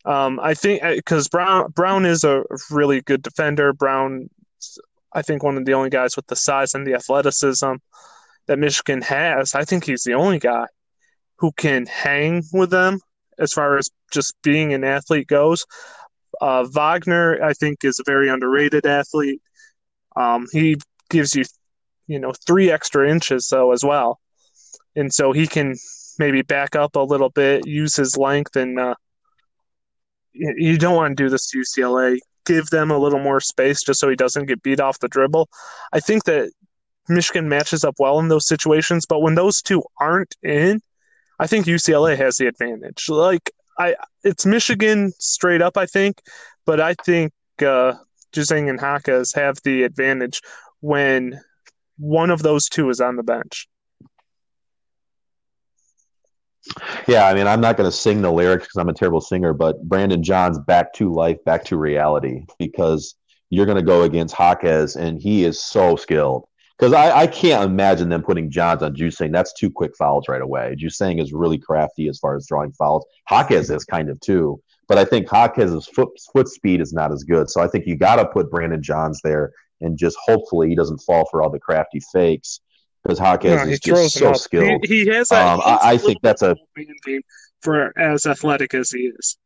[0.05, 3.73] Um, I think because Brown Brown is a really good defender.
[3.73, 4.29] Brown
[5.13, 7.73] I think one of the only guys with the size and the athleticism
[8.47, 9.55] that Michigan has.
[9.55, 10.65] I think he's the only guy
[11.37, 12.99] who can hang with them
[13.37, 15.65] as far as just being an athlete goes.
[16.41, 19.41] Uh, Wagner, I think, is a very underrated athlete.
[20.15, 20.77] Um, he
[21.09, 21.45] gives you,
[22.07, 24.19] you know, three extra inches though as well,
[24.95, 25.75] and so he can
[26.17, 28.95] maybe back up a little bit, use his length, and uh,
[30.33, 33.99] you don't want to do this to UCLA give them a little more space just
[33.99, 35.49] so he doesn't get beat off the dribble.
[35.93, 36.51] I think that
[37.07, 40.81] Michigan matches up well in those situations, but when those two aren't in,
[41.39, 43.09] I think UCLA has the advantage.
[43.09, 46.21] Like I, it's Michigan straight up, I think,
[46.65, 47.93] but I think uh,
[48.33, 50.41] Juzang and Jaquez have the advantage
[50.81, 51.39] when
[51.97, 53.67] one of those two is on the bench.
[57.07, 59.53] Yeah, I mean, I'm not going to sing the lyrics because I'm a terrible singer,
[59.53, 63.15] but Brandon Johns back to life, back to reality, because
[63.49, 66.45] you're going to go against Jaquez, and he is so skilled.
[66.77, 69.33] Because I, I can't imagine them putting Johns on Juzang.
[69.33, 70.75] That's two quick fouls right away.
[70.79, 73.05] Juzang is really crafty as far as drawing fouls.
[73.29, 77.23] Jaquez is kind of too, but I think Jaquez's foot foot speed is not as
[77.23, 77.49] good.
[77.49, 80.99] So I think you got to put Brandon Johns there, and just hopefully he doesn't
[80.99, 82.61] fall for all the crafty fakes
[83.09, 84.85] because Jaquez no, is just so skilled.
[84.85, 85.31] He, he has.
[85.31, 86.55] A, um, I, I think that's a
[87.61, 89.37] for as athletic as he is.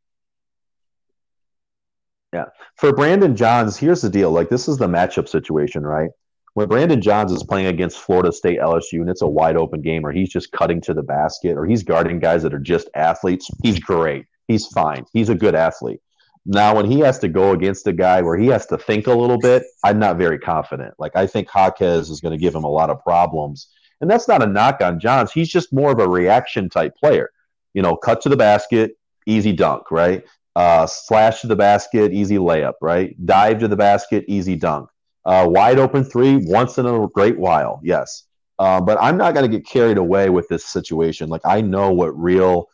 [2.34, 2.46] Yeah,
[2.78, 4.32] for Brandon Johns, here's the deal.
[4.32, 6.10] Like this is the matchup situation, right?
[6.56, 10.06] When Brandon Johns is playing against Florida State LSU and it's a wide open game,
[10.06, 13.50] or he's just cutting to the basket, or he's guarding guys that are just athletes,
[13.64, 14.26] he's great.
[14.48, 15.06] He's fine.
[15.14, 16.02] He's a good athlete.
[16.46, 19.14] Now, when he has to go against a guy where he has to think a
[19.14, 20.94] little bit, I'm not very confident.
[20.98, 23.70] Like, I think Jaquez is going to give him a lot of problems.
[24.02, 25.32] And that's not a knock on Johns.
[25.32, 27.30] He's just more of a reaction type player.
[27.74, 30.26] You know, cut to the basket, easy dunk, right?
[30.56, 33.16] Uh, slash to the basket, easy layup, right?
[33.26, 34.90] Dive to the basket, easy dunk.
[35.26, 38.24] Uh, wide open three, once in a great while, yes.
[38.60, 41.30] Uh, but I'm not going to get carried away with this situation.
[41.30, 42.68] Like, I know what real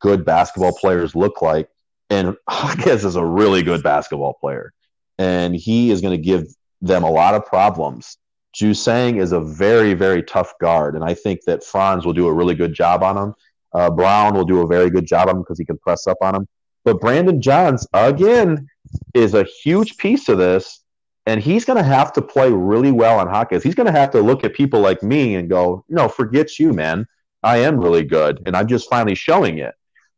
[0.00, 1.68] good basketball players look like
[2.10, 4.72] and Jaquez is a really good basketball player,
[5.18, 6.46] and he is going to give
[6.80, 8.18] them a lot of problems.
[8.54, 12.32] Juzang is a very, very tough guard, and I think that Franz will do a
[12.32, 13.34] really good job on him.
[13.72, 16.16] Uh, Brown will do a very good job on him because he can press up
[16.22, 16.48] on him.
[16.84, 18.68] But Brandon Johns, again,
[19.12, 20.82] is a huge piece of this,
[21.26, 23.62] and he's going to have to play really well on Jaquez.
[23.62, 26.72] He's going to have to look at people like me and go, no, forget you,
[26.72, 27.06] man.
[27.42, 29.74] I am really good, and I'm just finally showing it.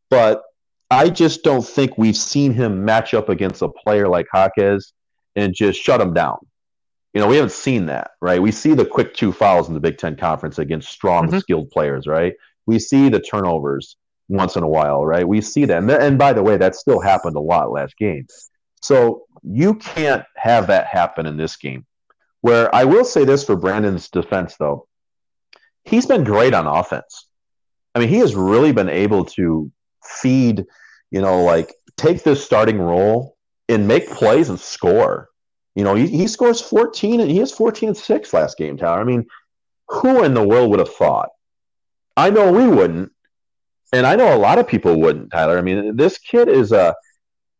[0.09, 0.43] But
[0.91, 4.93] I just don't think we've seen him match up against a player like Jaquez
[5.35, 6.37] and just shut him down.
[7.13, 8.41] You know, we haven't seen that, right?
[8.41, 11.39] We see the quick two fouls in the Big Ten Conference against strong, mm-hmm.
[11.39, 12.33] skilled players, right?
[12.65, 13.97] We see the turnovers
[14.27, 15.27] once in a while, right?
[15.27, 15.79] We see that.
[15.79, 18.27] And, and by the way, that still happened a lot last game.
[18.81, 21.85] So you can't have that happen in this game.
[22.41, 24.87] Where I will say this for Brandon's defense, though,
[25.83, 27.27] he's been great on offense.
[27.93, 29.71] I mean, he has really been able to
[30.09, 30.65] feed,
[31.11, 35.29] you know, like take this starting role and make plays and score.
[35.75, 38.99] You know, he, he scores 14 and he has 14 and 6 last game, Tyler.
[38.99, 39.25] I mean,
[39.87, 41.29] who in the world would have thought?
[42.17, 43.11] I know we wouldn't.
[43.91, 45.57] And I know a lot of people wouldn't, Tyler.
[45.57, 46.95] I mean, this kid is a,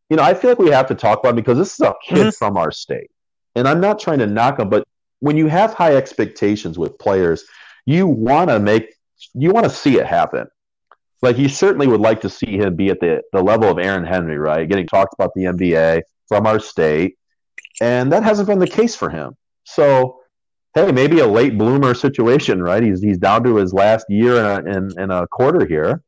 [0.09, 1.95] you know, I feel like we have to talk about him because this is a
[2.03, 2.29] kid mm-hmm.
[2.31, 3.09] from our state.
[3.55, 4.83] And I'm not trying to knock him, but
[5.21, 7.45] when you have high expectations with players,
[7.85, 8.93] you want to make,
[9.33, 10.47] you want to see it happen.
[11.21, 14.05] Like you certainly would like to see him be at the, the level of Aaron
[14.05, 14.67] Henry, right?
[14.67, 17.17] Getting talked about the NBA from our state.
[17.81, 19.35] And that hasn't been the case for him.
[19.63, 20.19] So,
[20.75, 22.83] hey, maybe a late bloomer situation, right?
[22.83, 26.03] He's, he's down to his last year and a, in, in a quarter here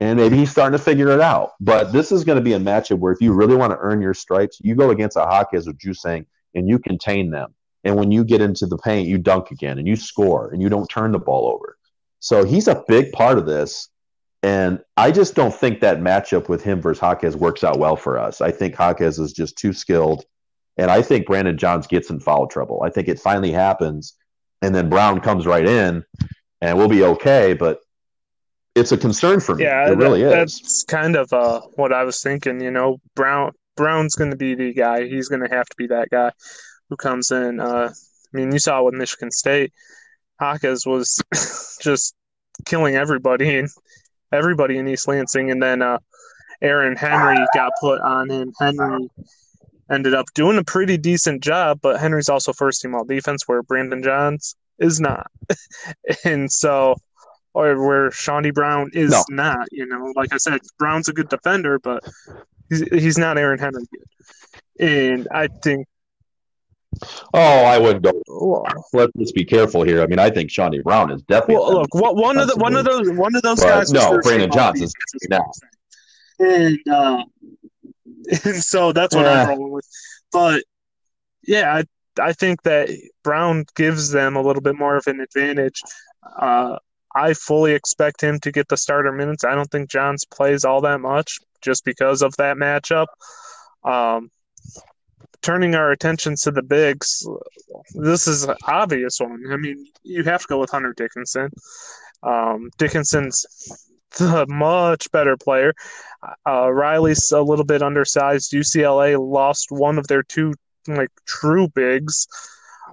[0.00, 1.52] and maybe he's starting to figure it out.
[1.60, 4.00] But this is going to be a matchup where if you really want to earn
[4.00, 7.54] your stripes, you go against a Jaquez or Juzang and you contain them.
[7.84, 10.68] And when you get into the paint, you dunk again and you score and you
[10.68, 11.76] don't turn the ball over.
[12.20, 13.88] So he's a big part of this.
[14.44, 18.18] And I just don't think that matchup with him versus Jaquez works out well for
[18.18, 18.42] us.
[18.42, 20.26] I think Jaquez is just too skilled.
[20.76, 22.82] And I think Brandon Johns gets in foul trouble.
[22.84, 24.12] I think it finally happens.
[24.60, 26.04] And then Brown comes right in
[26.60, 27.54] and we'll be okay.
[27.54, 27.80] But
[28.74, 29.64] it's a concern for me.
[29.64, 30.30] Yeah, it really is.
[30.30, 32.60] That's kind of uh, what I was thinking.
[32.60, 35.08] You know, Brown Brown's going to be the guy.
[35.08, 36.32] He's going to have to be that guy
[36.90, 37.60] who comes in.
[37.60, 39.72] Uh, I mean, you saw with Michigan State,
[40.38, 41.22] Jaquez was
[41.80, 42.14] just
[42.66, 43.70] killing everybody and
[44.34, 45.98] everybody in East Lansing, and then uh,
[46.60, 48.52] Aaron Henry got put on him.
[48.60, 49.08] Henry
[49.90, 53.62] ended up doing a pretty decent job, but Henry's also first team all defense, where
[53.62, 55.30] Brandon Johns is not,
[56.24, 56.96] and so
[57.54, 59.22] or where Chaundee Brown is no.
[59.30, 59.68] not.
[59.70, 62.02] You know, like I said, Brown's a good defender, but
[62.68, 64.86] he's, he's not Aaron Henry good.
[64.86, 65.86] And I think.
[67.32, 68.64] Oh, I wouldn't go.
[68.92, 70.02] Let's just be careful here.
[70.02, 71.56] I mean, I think Chaundee Brown is definitely.
[71.56, 73.92] Well, look, what, one of the one of those one of those but guys.
[73.92, 74.88] No, Brandon Johnson
[75.28, 75.50] now.
[76.38, 77.24] And, uh,
[78.44, 79.42] and so that's what yeah.
[79.42, 79.88] I'm rolling with.
[80.32, 80.64] But
[81.46, 81.84] yeah, I
[82.20, 82.90] I think that
[83.22, 85.82] Brown gives them a little bit more of an advantage.
[86.38, 86.78] Uh,
[87.14, 89.44] I fully expect him to get the starter minutes.
[89.44, 93.06] I don't think Johns plays all that much just because of that matchup.
[93.84, 94.30] Um,
[95.44, 97.24] turning our attentions to the bigs,
[97.94, 99.44] this is an obvious one.
[99.52, 101.50] I mean, you have to go with Hunter Dickinson.
[102.22, 103.44] Um, Dickinson's
[104.18, 105.74] the much better player.
[106.46, 108.52] Uh, Riley's a little bit undersized.
[108.52, 110.54] UCLA lost one of their two
[110.88, 112.26] like true bigs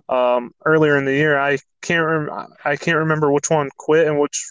[0.09, 1.39] um, earlier in the year.
[1.39, 4.45] I can't rem- I can't remember which one quit and which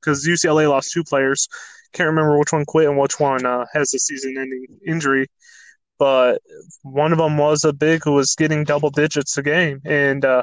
[0.00, 1.48] because UCLA lost two players.
[1.92, 5.26] Can't remember which one quit and which one uh, has a season-ending injury.
[6.02, 6.42] But
[6.82, 10.42] one of them was a big who was getting double digits a game, and uh,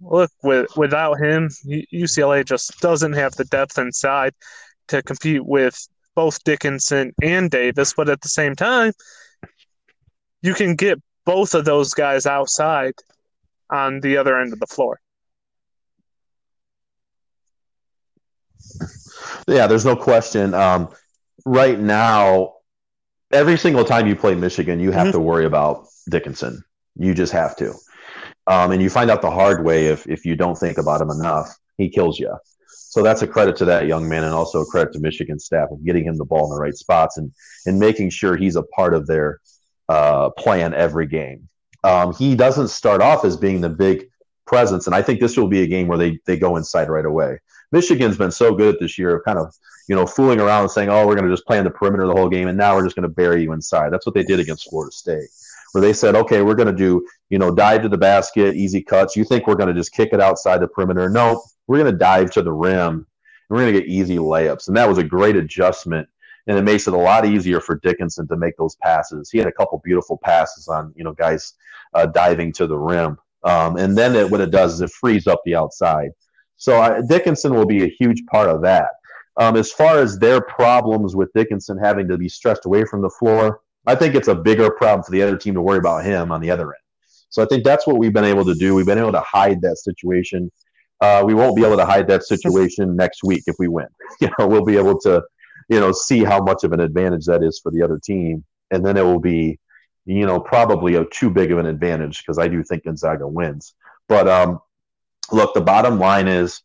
[0.00, 1.48] look, with, without him,
[1.92, 4.32] UCLA just doesn't have the depth inside
[4.86, 7.94] to compete with both Dickinson and Davis.
[7.96, 8.92] But at the same time,
[10.40, 12.94] you can get both of those guys outside
[13.70, 15.00] on the other end of the floor.
[19.48, 20.54] Yeah, there's no question.
[20.54, 20.90] Um,
[21.44, 22.55] right now,
[23.32, 25.12] every single time you play Michigan, you have mm-hmm.
[25.12, 26.62] to worry about Dickinson.
[26.96, 27.74] You just have to.
[28.46, 31.10] Um, and you find out the hard way if, if you don't think about him
[31.10, 31.48] enough.
[31.76, 32.34] He kills you.
[32.68, 35.68] So that's a credit to that young man and also a credit to Michigan staff
[35.70, 37.30] of getting him the ball in the right spots and,
[37.66, 39.40] and making sure he's a part of their
[39.88, 41.48] uh, plan every game.
[41.84, 44.08] Um, he doesn't start off as being the big
[44.46, 47.04] presence, and I think this will be a game where they they go inside right
[47.04, 47.38] away.
[47.72, 49.54] Michigan's been so good this year of kind of
[49.88, 52.06] you know fooling around and saying, "Oh, we're going to just play on the perimeter
[52.06, 53.92] the whole game," and now we're just going to bury you inside.
[53.92, 55.28] That's what they did against Florida State,
[55.72, 58.82] where they said, "Okay, we're going to do you know dive to the basket, easy
[58.82, 59.16] cuts.
[59.16, 61.08] You think we're going to just kick it outside the perimeter?
[61.08, 63.06] No, we're going to dive to the rim.
[63.48, 66.08] we're going to get easy layups." And that was a great adjustment
[66.46, 69.30] and it makes it a lot easier for Dickinson to make those passes.
[69.30, 71.54] He had a couple beautiful passes on you know guys
[71.94, 75.26] uh, diving to the rim, um, and then it, what it does is it frees
[75.26, 76.10] up the outside.
[76.56, 78.88] So uh, Dickinson will be a huge part of that.
[79.38, 83.10] Um, as far as their problems with Dickinson having to be stretched away from the
[83.10, 86.32] floor, I think it's a bigger problem for the other team to worry about him
[86.32, 86.82] on the other end.
[87.28, 88.74] So I think that's what we've been able to do.
[88.74, 90.50] We've been able to hide that situation.
[91.00, 93.86] Uh, we won't be able to hide that situation next week if we win.
[94.20, 95.22] You know, we'll be able to
[95.68, 98.44] you know, see how much of an advantage that is for the other team.
[98.70, 99.58] And then it will be,
[100.06, 103.74] you know, probably a too big of an advantage because I do think Gonzaga wins.
[104.08, 104.60] But um,
[105.32, 106.62] look, the bottom line is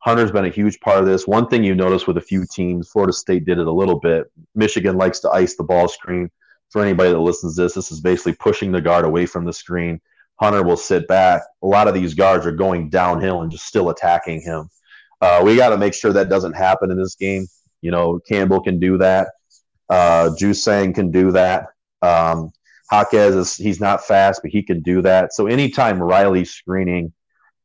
[0.00, 1.26] Hunter's been a huge part of this.
[1.26, 4.30] One thing you notice with a few teams, Florida State did it a little bit.
[4.54, 6.30] Michigan likes to ice the ball screen.
[6.70, 9.52] For anybody that listens to this, this is basically pushing the guard away from the
[9.52, 10.00] screen.
[10.40, 11.42] Hunter will sit back.
[11.62, 14.68] A lot of these guards are going downhill and just still attacking him.
[15.20, 17.46] Uh, we got to make sure that doesn't happen in this game.
[17.80, 19.28] You know, Campbell can do that.
[19.88, 21.68] Uh, Juzang can do that.
[22.02, 22.50] Um,
[22.92, 25.34] Jaquez is he's not fast, but he can do that.
[25.34, 27.12] So anytime Riley's screening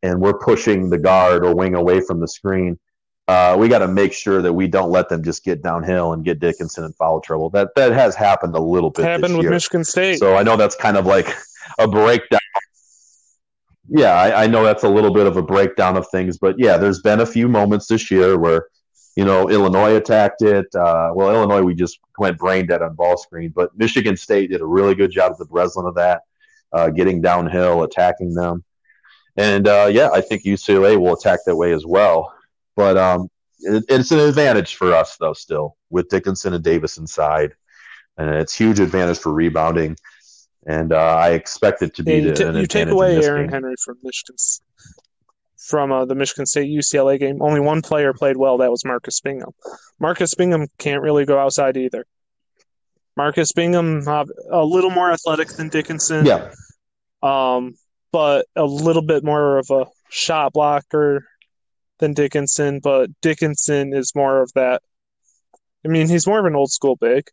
[0.02, 2.80] and we're pushing the guard or wing away from the screen,
[3.28, 6.26] uh, we got to make sure that we don't let them just get downhill and
[6.26, 7.50] get Dickinson in foul trouble.
[7.52, 9.06] That that has happened a little bit.
[9.06, 9.52] Happened with year.
[9.52, 10.18] Michigan State.
[10.18, 11.34] So I know that's kind of like
[11.80, 12.40] a breakdown.
[13.88, 16.78] Yeah, I, I know that's a little bit of a breakdown of things, but yeah,
[16.78, 18.68] there's been a few moments this year where
[19.16, 20.74] you know, Illinois attacked it.
[20.74, 24.62] Uh, well, Illinois, we just went brain dead on ball screen, but Michigan State did
[24.62, 26.22] a really good job at the Breslin of that,
[26.72, 28.64] uh, getting downhill, attacking them.
[29.38, 32.34] And uh, yeah, I think UCLA will attack that way as well.
[32.76, 37.54] But um, it, it's an advantage for us, though, still with Dickinson and Davis inside.
[38.18, 39.98] And it's huge advantage for rebounding.
[40.68, 43.52] And uh, I expect it to be you, t- you take away Aaron game.
[43.52, 44.36] Henry from Michigan
[45.62, 47.42] from uh, the Michigan State UCLA game.
[47.42, 48.58] Only one player played well.
[48.58, 49.52] That was Marcus Bingham.
[50.00, 52.06] Marcus Bingham can't really go outside either.
[53.16, 56.26] Marcus Bingham uh, a little more athletic than Dickinson.
[56.26, 56.52] Yeah.
[57.22, 57.76] Um,
[58.12, 61.26] but a little bit more of a shot blocker
[62.00, 62.80] than Dickinson.
[62.80, 64.82] But Dickinson is more of that.
[65.86, 67.28] I mean, he's more of an old school big.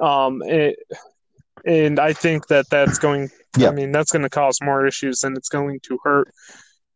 [0.00, 0.76] Um, it,
[1.64, 3.30] and I think that that's going.
[3.56, 3.68] Yeah.
[3.68, 6.28] I mean, that's going to cause more issues than it's going to hurt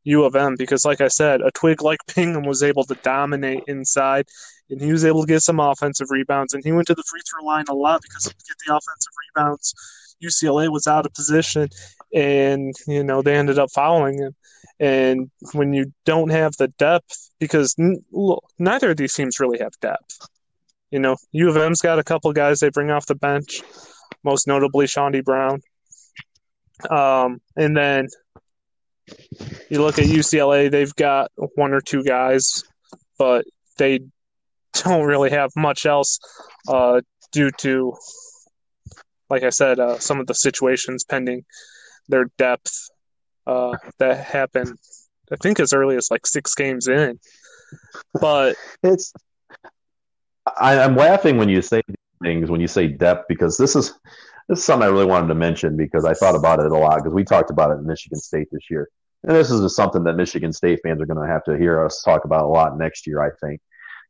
[0.05, 3.65] U of M because, like I said, a twig like Bingham was able to dominate
[3.67, 4.27] inside,
[4.71, 7.21] and he was able to get some offensive rebounds, and he went to the free
[7.29, 9.75] throw line a lot because he could get the offensive rebounds.
[10.23, 11.69] UCLA was out of position,
[12.15, 14.35] and you know they ended up fouling him.
[14.81, 19.59] And when you don't have the depth, because n- look, neither of these teams really
[19.59, 20.19] have depth.
[20.91, 23.63] You know, U of M's got a couple guys they bring off the bench,
[24.25, 25.61] most notably Chaundee Brown.
[26.91, 28.09] Um, and then
[29.71, 32.65] you look at UCLA, they've got one or two guys,
[33.19, 33.45] but
[33.77, 34.01] they
[34.75, 36.19] don't really have much else
[36.69, 37.01] uh,
[37.33, 37.95] due to,
[39.31, 41.45] like I said, uh, some of the situations pending
[42.09, 42.73] their depth
[43.47, 44.79] uh, that happened,
[45.33, 47.19] I think, as early as like six games in.
[48.21, 49.13] But it's,
[50.59, 51.83] I, am laughing when you say
[52.23, 53.93] things, when you say depth, because this is.
[54.49, 56.97] This is something I really wanted to mention because I thought about it a lot
[56.97, 58.89] because we talked about it in Michigan State this year
[59.25, 62.03] and this is something that Michigan State fans are going to have to hear us
[62.03, 63.61] talk about a lot next year, I think.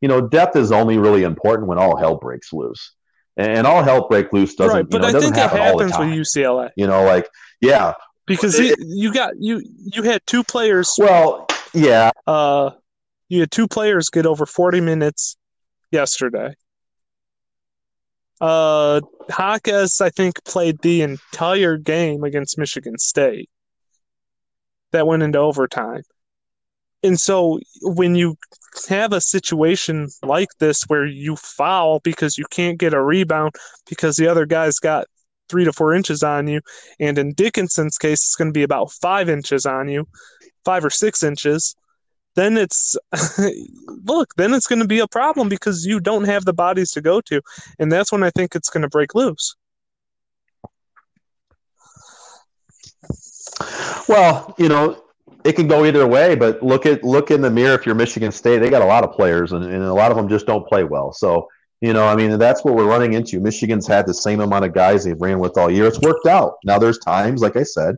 [0.00, 2.92] You know, depth is only really important when all hell breaks loose.
[3.36, 5.62] And all hell break loose doesn't, right, but you know, I doesn't think happen it
[5.62, 6.70] happens with UCLA.
[6.76, 7.28] You know, like,
[7.60, 7.94] yeah.
[8.26, 12.10] Because it, you got you you had two players Well, yeah.
[12.26, 12.70] Uh
[13.28, 15.36] you had two players get over 40 minutes
[15.92, 16.54] yesterday.
[18.40, 23.50] Uh Jaquez, I think, played the entire game against Michigan State
[24.92, 26.02] that went into overtime.
[27.02, 28.36] And so when you
[28.88, 33.54] have a situation like this where you foul because you can't get a rebound
[33.88, 35.06] because the other guy's got
[35.48, 36.60] three to four inches on you,
[37.00, 40.06] and in Dickinson's case, it's going to be about five inches on you,
[40.64, 41.74] five or six inches.
[42.34, 42.96] Then it's
[44.04, 47.00] look, then it's going to be a problem because you don't have the bodies to
[47.00, 47.40] go to,
[47.78, 49.56] and that's when I think it's going to break loose.
[54.08, 55.02] Well, you know,
[55.44, 58.32] it can go either way, but look at look in the mirror if you're Michigan
[58.32, 58.58] State.
[58.58, 60.84] They got a lot of players, and, and a lot of them just don't play
[60.84, 61.12] well.
[61.12, 61.48] So,
[61.80, 63.40] you know, I mean, that's what we're running into.
[63.40, 65.86] Michigan's had the same amount of guys they've ran with all year.
[65.86, 66.54] It's worked out.
[66.64, 67.96] Now, there's times, like I said,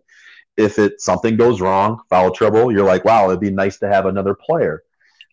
[0.61, 4.07] if it something goes wrong, foul trouble, you're like, wow, it'd be nice to have
[4.07, 4.83] another player.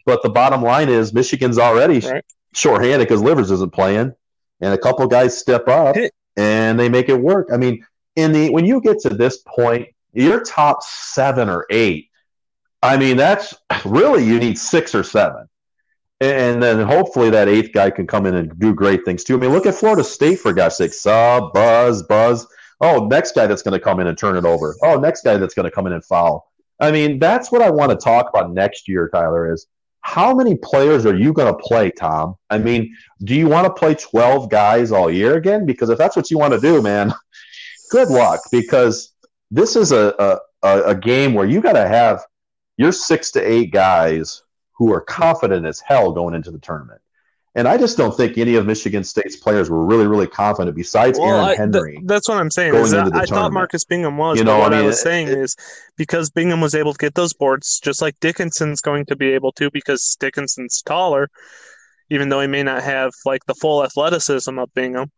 [0.05, 2.23] But the bottom line is, Michigan's already right.
[2.53, 4.13] shorthanded because Livers isn't playing,
[4.61, 5.95] and a couple guys step up
[6.37, 7.49] and they make it work.
[7.51, 7.85] I mean,
[8.15, 12.09] in the when you get to this point your top seven or eight,
[12.81, 13.53] I mean, that's
[13.85, 15.47] really you need six or seven.
[16.19, 19.35] And then hopefully that eighth guy can come in and do great things too.
[19.35, 20.93] I mean, look at Florida State for God's sake.
[20.93, 22.47] Sub, buzz, buzz.
[22.79, 24.75] Oh, next guy that's going to come in and turn it over.
[24.83, 26.51] Oh, next guy that's going to come in and foul.
[26.79, 29.67] I mean, that's what I want to talk about next year, Tyler, is
[30.01, 32.35] how many players are you going to play, Tom?
[32.49, 35.65] I mean, do you want to play 12 guys all year again?
[35.65, 37.13] Because if that's what you want to do, man,
[37.91, 39.13] good luck because
[39.51, 42.23] this is a, a, a game where you got to have
[42.77, 47.01] your six to eight guys who are confident as hell going into the tournament.
[47.57, 50.75] And I just don't think any of Michigan State's players were really, really confident.
[50.75, 52.75] Besides well, Aaron Henry, th- that's what I'm saying.
[52.75, 54.37] I, I thought Marcus Bingham was.
[54.37, 55.55] You know, what I, mean, I was saying it, is
[55.97, 59.51] because Bingham was able to get those boards, just like Dickinson's going to be able
[59.53, 61.31] to, because Dickinson's taller,
[62.11, 65.11] even though he may not have like the full athleticism of Bingham.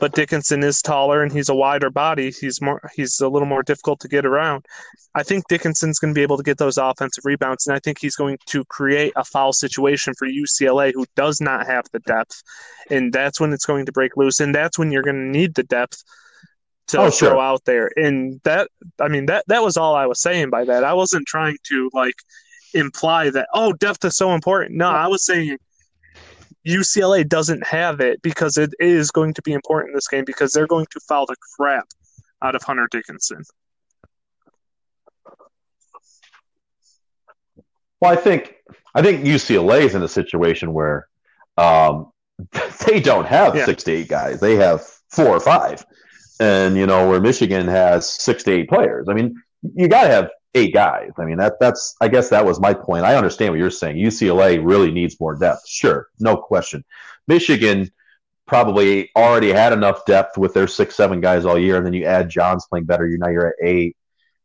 [0.00, 2.30] But Dickinson is taller and he's a wider body.
[2.30, 4.66] He's more he's a little more difficult to get around.
[5.14, 7.98] I think Dickinson's going to be able to get those offensive rebounds, and I think
[8.00, 12.42] he's going to create a foul situation for UCLA, who does not have the depth,
[12.90, 15.54] and that's when it's going to break loose, and that's when you're going to need
[15.54, 16.02] the depth
[16.88, 17.40] to Oh, throw sure.
[17.40, 17.90] out there.
[17.96, 18.68] And that,
[19.00, 20.84] I mean, that that was all I was saying by that.
[20.84, 22.16] I wasn't trying to like
[22.74, 24.76] imply that oh, depth is so important.
[24.76, 25.58] No, I was saying
[26.66, 30.52] UCLA doesn't have it because it is going to be important in this game because
[30.52, 31.86] they're going to foul the crap
[32.42, 33.42] out of Hunter Dickinson.
[38.00, 38.54] Well, I think
[38.94, 41.06] I think UCLA is in a situation where
[41.56, 42.10] um,
[42.86, 43.64] they don't have Yeah.
[43.64, 45.84] six to eight guys; they have four or five,
[46.40, 49.06] and you know where Michigan has six to eight players.
[49.08, 49.40] I mean,
[49.74, 51.10] you got to have eight guys.
[51.18, 53.04] I mean, that that's I guess that was my point.
[53.04, 53.96] I understand what you're saying.
[53.96, 55.66] UCLA really needs more depth.
[55.66, 56.84] Sure, no question.
[57.26, 57.90] Michigan
[58.46, 62.04] probably already had enough depth with their six, seven guys all year, and then you
[62.04, 63.06] add Johns playing better.
[63.06, 63.96] You now you're at eight.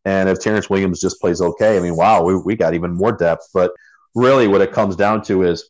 [0.06, 3.12] And if Terrance Williams just plays okay, I mean, wow, we, we got even more
[3.12, 3.50] depth.
[3.54, 3.72] But
[4.16, 5.70] really, what it comes down to is,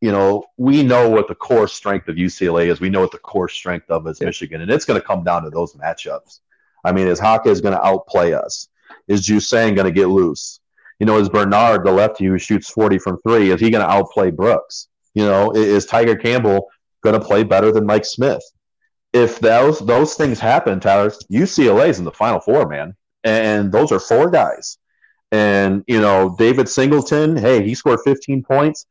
[0.00, 2.80] you know, we know what the core strength of UCLA is.
[2.80, 4.26] We know what the core strength of is Yeah.
[4.28, 6.40] Michigan, and it's going to come down to those matchups.
[6.84, 8.68] I mean, is Jaquez is going to outplay us?
[9.08, 10.60] Is Juzang going to get loose?
[10.98, 13.50] You know, is Bernard the lefty who shoots forty from three?
[13.50, 14.88] Is he going to outplay Brooks?
[15.14, 16.68] You know, is Tyger Campbell
[17.02, 18.42] going to play better than Mike Smith?
[19.12, 22.94] If those those things happen, Tyler, UCLA's in the Final Four, man
[23.24, 24.78] and those are four guys.
[25.30, 28.86] And you know, David Singleton, hey, he scored 15 points.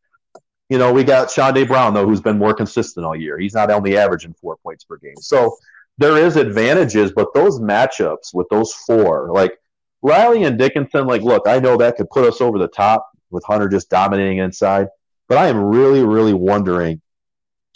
[0.70, 3.40] You know, we got Chaundee Brown though, who's been more consistent all year.
[3.40, 5.16] He's not only averaging four points per game.
[5.20, 5.58] So
[5.98, 9.58] there is advantages, but those matchups with those four, like
[10.02, 13.44] Riley and Dickinson, like, look, I know that could put us over the top with
[13.46, 14.88] Hunter just dominating inside,
[15.28, 17.02] but I am really, really wondering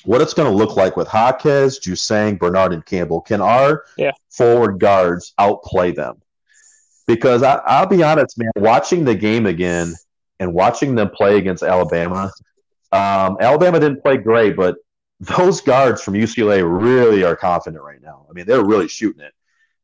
[0.05, 3.21] what it's going to look like with Jaquez, Juzang, Bernard, and Campbell.
[3.21, 4.11] Can our Yeah.
[4.29, 6.21] forward guards outplay them?
[7.07, 9.93] Because I, I'll be honest, man, watching the game again
[10.39, 12.31] and watching them play against Alabama,
[12.91, 14.77] um, Alabama didn't play great, but
[15.19, 18.25] those guards from UCLA really are confident right now.
[18.29, 19.33] I mean, they're really shooting it.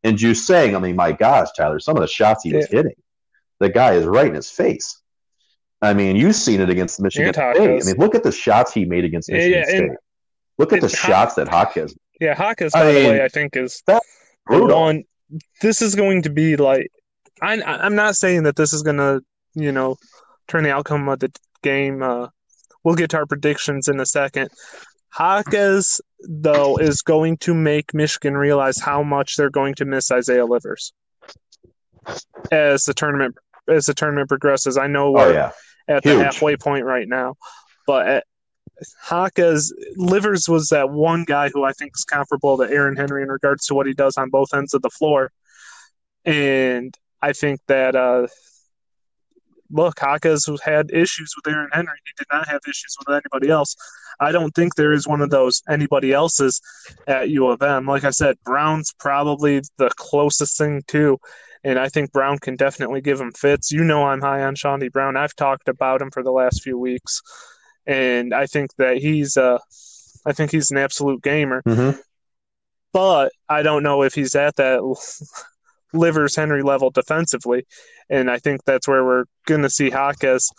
[0.08, 2.96] And you saying, I mean, my gosh, Tyler, some of the shots he was hitting,
[3.60, 5.02] the guy is right in his face.
[5.82, 7.58] I mean, you've seen it against Michigan State.
[7.60, 9.98] I mean, look at the shots he made against Michigan yeah, and- State.
[10.60, 11.94] Look at the shots that Hawkins.
[12.20, 13.84] Yeah, Hawkins, I by the mean, way, I think is
[14.48, 14.80] Brutal.
[14.80, 15.04] one.
[15.62, 16.88] This is going to be like,
[17.42, 19.22] I, I'm not saying that this is going to,
[19.54, 19.98] you know,
[20.48, 21.32] turn the outcome of the
[21.62, 22.02] game.
[22.02, 22.30] Uh,
[22.84, 24.50] we'll get to our predictions in a second.
[25.18, 30.46] Jaquez, though, is going to make Michigan realize how much they're going to miss Isaiah
[30.46, 30.94] Livers
[32.52, 33.36] as the tournament
[33.68, 34.78] as the tournament progresses.
[34.78, 35.52] I know Oh we're yeah,
[35.88, 37.36] at the halfway point right now.
[37.86, 38.24] But at,
[39.02, 43.30] Haka's Livers was that one guy who I think is comparable to Aaron Henry in
[43.30, 45.32] regards to what he does on both ends of the floor.
[46.26, 48.28] And I think that uh
[49.72, 51.98] look, Haka's had issues with Aaron Henry.
[52.06, 53.76] He did not have issues with anybody else.
[54.20, 56.60] I don't think there is one of those anybody else's
[57.08, 57.86] at U of M.
[57.86, 61.20] Like I said, Brown's probably the closest thing to
[61.64, 63.72] and I think Brown can definitely give him fits.
[63.72, 65.18] You know, I'm high on Chaundee Brown.
[65.18, 67.22] I've talked about him for the last few weeks,
[67.86, 69.58] and I think that he's uh,
[70.26, 71.62] I think he's an absolute gamer.
[71.64, 72.00] Mhm.
[72.94, 74.80] But I don't know if he's at that
[75.94, 77.66] Livers Henry level defensively,
[78.10, 80.50] and I think that's where we're going to see Jaquez.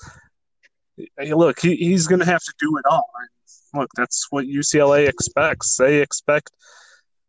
[0.96, 3.08] Hey, look, he, he's going to have to do it all.
[3.74, 5.76] Look, that's what UCLA expects.
[5.76, 6.50] They expect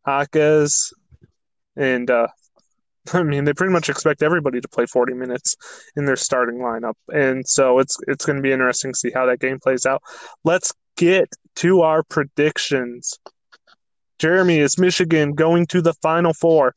[0.07, 0.93] Jaquez,
[1.75, 2.27] and uh,
[3.13, 5.55] I mean, they pretty much expect everybody to play 40 minutes
[5.95, 9.25] in their starting lineup, and so it's it's going to be interesting to see how
[9.25, 10.01] that game plays out.
[10.43, 13.17] Let's get to our predictions.
[14.19, 16.75] Jeremy, is Michigan going to the Final Four?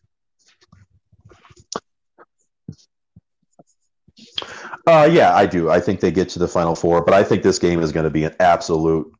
[4.86, 5.70] Uh, yeah, I do.
[5.70, 8.04] I think they get to the final four, but I think this game is going
[8.04, 9.12] to be an absolute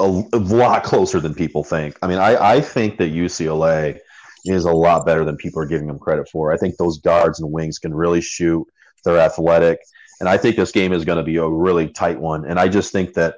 [0.00, 1.96] a, a lot closer than people think.
[2.02, 3.98] I mean, I, I think that UCLA
[4.46, 6.52] is a lot better than people are giving them credit for.
[6.52, 8.66] I think those guards and wings can really shoot.
[9.04, 9.80] They're athletic,
[10.18, 12.44] and I think this game is going to be a really tight one.
[12.44, 13.36] And I just think that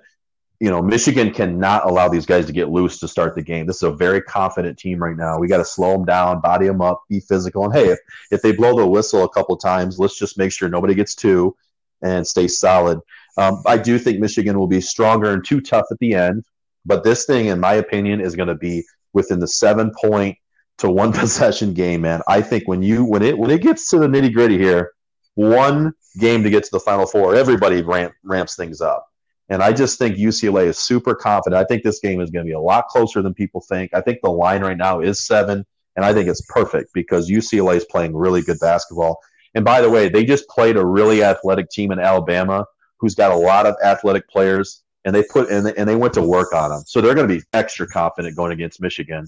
[0.62, 3.66] you know Michigan cannot allow these guys to get loose to start the game.
[3.66, 5.36] This is a very confident team right now.
[5.36, 7.98] We got to slow them down, body them up, be physical, and hey, if
[8.30, 11.56] if they blow the whistle a couple times, let's just make sure nobody gets two
[12.02, 13.00] and stay solid.
[13.36, 16.44] Um, I do think Michigan will be stronger and too tough at the end,
[16.86, 18.84] but this thing, in my opinion, is going to be
[19.14, 20.38] within the seven point
[20.78, 22.02] to one possession game.
[22.02, 24.92] Man, I think when you when it when it gets to the nitty gritty here,
[25.34, 29.08] one game to get to the final four, everybody ramp, ramps things up.
[29.52, 31.60] And I just think UCLA is super confident.
[31.60, 33.92] I think this game is going to be a lot closer than people think.
[33.92, 37.76] I think the line right now is seven, and I think it's perfect because UCLA
[37.76, 39.20] is playing really good basketball.
[39.54, 42.64] And by the way, they just played a really athletic team in Alabama
[42.96, 46.14] who's got a lot of athletic players, and they put and they, and they went
[46.14, 46.84] to work on them.
[46.86, 49.26] So they're going to be extra confident going against Michigan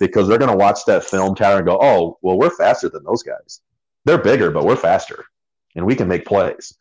[0.00, 3.04] because they're going to watch that film, tower and go, "Oh, well, we're faster than
[3.04, 3.60] those guys.
[4.06, 5.26] They're bigger, but we're faster,
[5.74, 6.72] and we can make plays."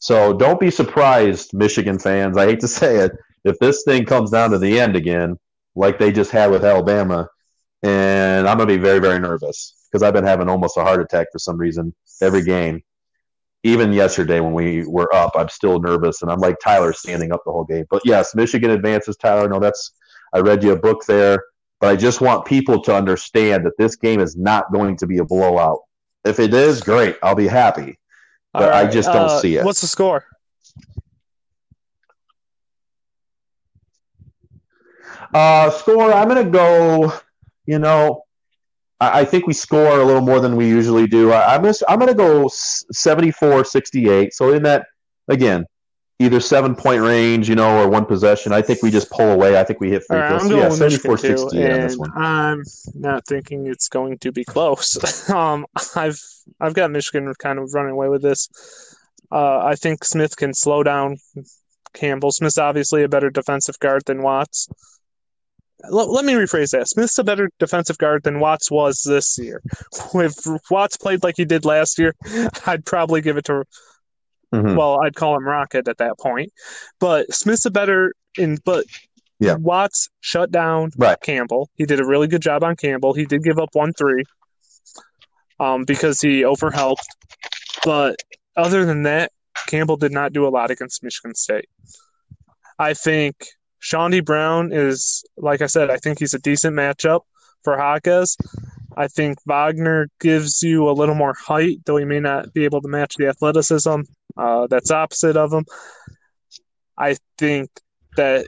[0.00, 2.36] So don't be surprised, Michigan fans.
[2.36, 3.12] I hate to say it,
[3.44, 5.38] if this thing comes down to the end again,
[5.74, 7.28] like they just had with Alabama,
[7.82, 11.28] and I'm to be very, very nervous because I've been having almost a heart attack
[11.30, 12.82] for some reason every game.
[13.62, 17.42] Even yesterday when we were up, I'm still nervous, and I'm like Tyler standing up
[17.44, 17.84] the whole game.
[17.90, 19.16] But yes, Michigan advances.
[19.18, 19.92] Tyler, no, that's
[20.32, 21.44] I read you a book there,
[21.78, 25.18] but I just want people to understand that this game is not going to be
[25.18, 25.80] a blowout.
[26.24, 27.98] If it is, great, I'll be happy.
[28.52, 29.64] But right, I just don't uh, see it.
[29.64, 30.24] What's the score?
[35.32, 37.12] Uh, score, I'm going to go,
[37.64, 38.24] you know,
[38.98, 41.30] I, I, think we score a little more than we usually do.
[41.30, 44.34] I, am going to I'm gonna go 74 68.
[44.34, 44.86] So, in that,
[45.28, 45.66] again,
[46.20, 48.52] either seven point range, you know, or one possession.
[48.52, 49.58] I think we just pull away.
[49.58, 50.18] I think we hit free.
[50.18, 52.12] Right, yeah, 74 68 on this one.
[52.14, 52.62] I'm
[52.94, 55.28] not thinking it's going to be close.
[55.30, 55.66] um,
[55.96, 56.20] I've
[56.60, 58.48] I've got Michigan kind of running away with this.
[59.32, 61.16] Uh, I think Smith can slow down
[61.94, 62.32] Campbell.
[62.32, 64.68] Smith's obviously a better defensive guard than Watts.
[65.84, 66.88] L- let me rephrase that.
[66.88, 69.62] Smith's a better defensive guard than Watts was this year.
[70.14, 70.34] If
[70.70, 72.14] Watts played like he did last year,
[72.66, 73.64] I'd probably give it to.
[74.52, 74.76] Mm-hmm.
[74.76, 76.52] Well, I'd call him Rocket at that point.
[76.98, 78.58] But Smith's a better in.
[78.64, 78.84] But
[79.38, 79.54] yeah.
[79.54, 81.18] Watts shut down right.
[81.20, 81.70] Campbell.
[81.76, 83.14] He did a really good job on Campbell.
[83.14, 84.24] He did give up one three
[85.58, 87.06] um, because he overhelped.
[87.84, 88.16] But
[88.56, 89.32] other than that,
[89.66, 91.68] Campbell did not do a lot against Michigan State.
[92.78, 93.36] I think
[93.82, 97.20] Chaundee Brown is, like I said, I think he's a decent matchup
[97.62, 98.36] for Jaquez.
[98.96, 102.82] I think Wagner gives you a little more height, though he may not be able
[102.82, 104.00] to match the athleticism
[104.36, 105.64] uh, that's opposite of him.
[106.96, 107.70] I think
[108.16, 108.46] that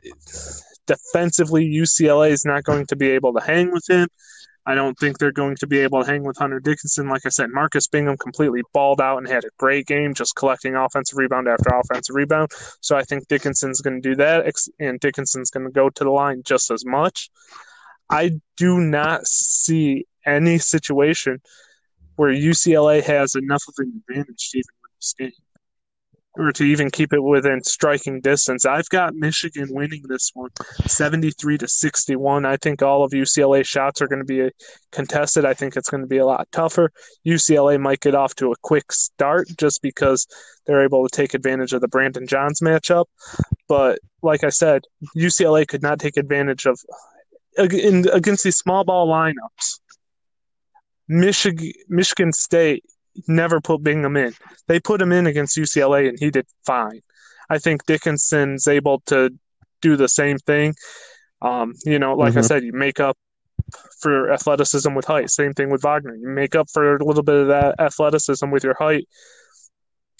[0.86, 4.08] defensively, UCLA is not going to be able to hang with him.
[4.64, 7.08] I don't think they're going to be able to hang with Hunter Dickinson.
[7.08, 10.76] Like I said, Marcus Bingham completely balled out and had a great game, just collecting
[10.76, 12.50] offensive rebound after offensive rebound.
[12.80, 14.46] So I think Dickinson's going to do that,
[14.78, 17.30] and Dickinson's going to go to the line just as much.
[18.08, 21.40] I do not see any situation
[22.14, 25.32] where UCLA has enough of an advantage to even win this game
[26.36, 28.64] or to even keep it within striking distance.
[28.64, 30.50] I've got Michigan winning this one
[30.86, 32.46] 73 to 61.
[32.46, 34.50] I think all of UCLA shots are going to be uh,
[34.92, 35.44] contested.
[35.44, 36.90] I think it's going to be a lot tougher.
[37.26, 40.26] UCLA might get off to a quick start just because
[40.66, 43.06] they're able to take advantage of the Brandon Johns matchup.
[43.68, 44.82] But like I said,
[45.16, 46.80] UCLA could not take advantage of
[47.58, 49.80] uh, in, against these small ball lineups.
[51.08, 52.84] Michigan Michigan State
[53.28, 54.32] never put Bingham in.
[54.68, 57.00] They put him in against UCLA and he did fine.
[57.50, 59.30] I think Dickinson's able to
[59.80, 60.74] do the same thing.
[61.42, 62.38] Um, you know, like mm-hmm.
[62.38, 63.16] I said, you make up
[64.00, 65.30] for athleticism with height.
[65.30, 66.14] Same thing with Wagner.
[66.14, 69.08] You make up for a little bit of that athleticism with your height.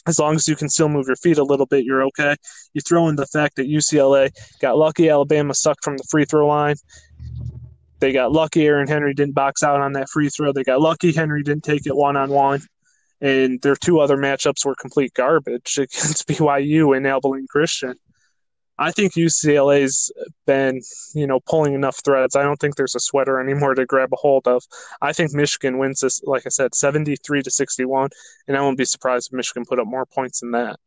[0.06, 2.34] As long as you can still move your feet a little bit, you're okay.
[2.74, 4.30] You throw in the fact that UCLA
[4.60, 6.74] got lucky, Alabama sucked from the free throw line.
[8.00, 10.52] They got lucky, Aaron Henry didn't box out on that free throw.
[10.52, 12.62] They got lucky, Henry didn't take it one on one
[13.22, 17.94] and their two other matchups were complete garbage against BYU and Abilene Christian.
[18.78, 20.10] I think UCLA's
[20.44, 20.80] been,
[21.14, 22.34] you know, pulling enough threads.
[22.34, 24.64] I don't think there's a sweater anymore to grab a hold of.
[25.00, 28.10] I think Michigan wins this, like I said, 73 to 61,
[28.48, 30.80] and I won't be surprised if Michigan put up more points than that.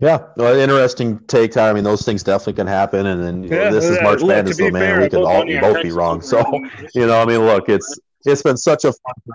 [0.00, 1.56] Yeah, well, interesting take.
[1.58, 4.56] I mean, those things definitely can happen, and then yeah, know, this is March Madness,
[4.56, 6.22] so man, fair, we can all both be wrong.
[6.22, 6.42] So,
[6.94, 9.34] you know, I mean, look, it's it's been such a fun.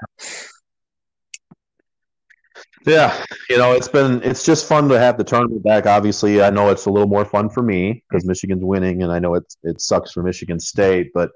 [2.88, 5.86] Yeah, you know, it's been it's just fun to have the tournament back.
[5.86, 9.20] Obviously, I know it's a little more fun for me because Michigan's winning, and I
[9.20, 11.30] know it it sucks for Michigan State, but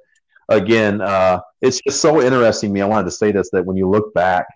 [0.49, 2.73] again, uh, it's just so interesting.
[2.73, 4.47] Me, I wanted to say this that when you look back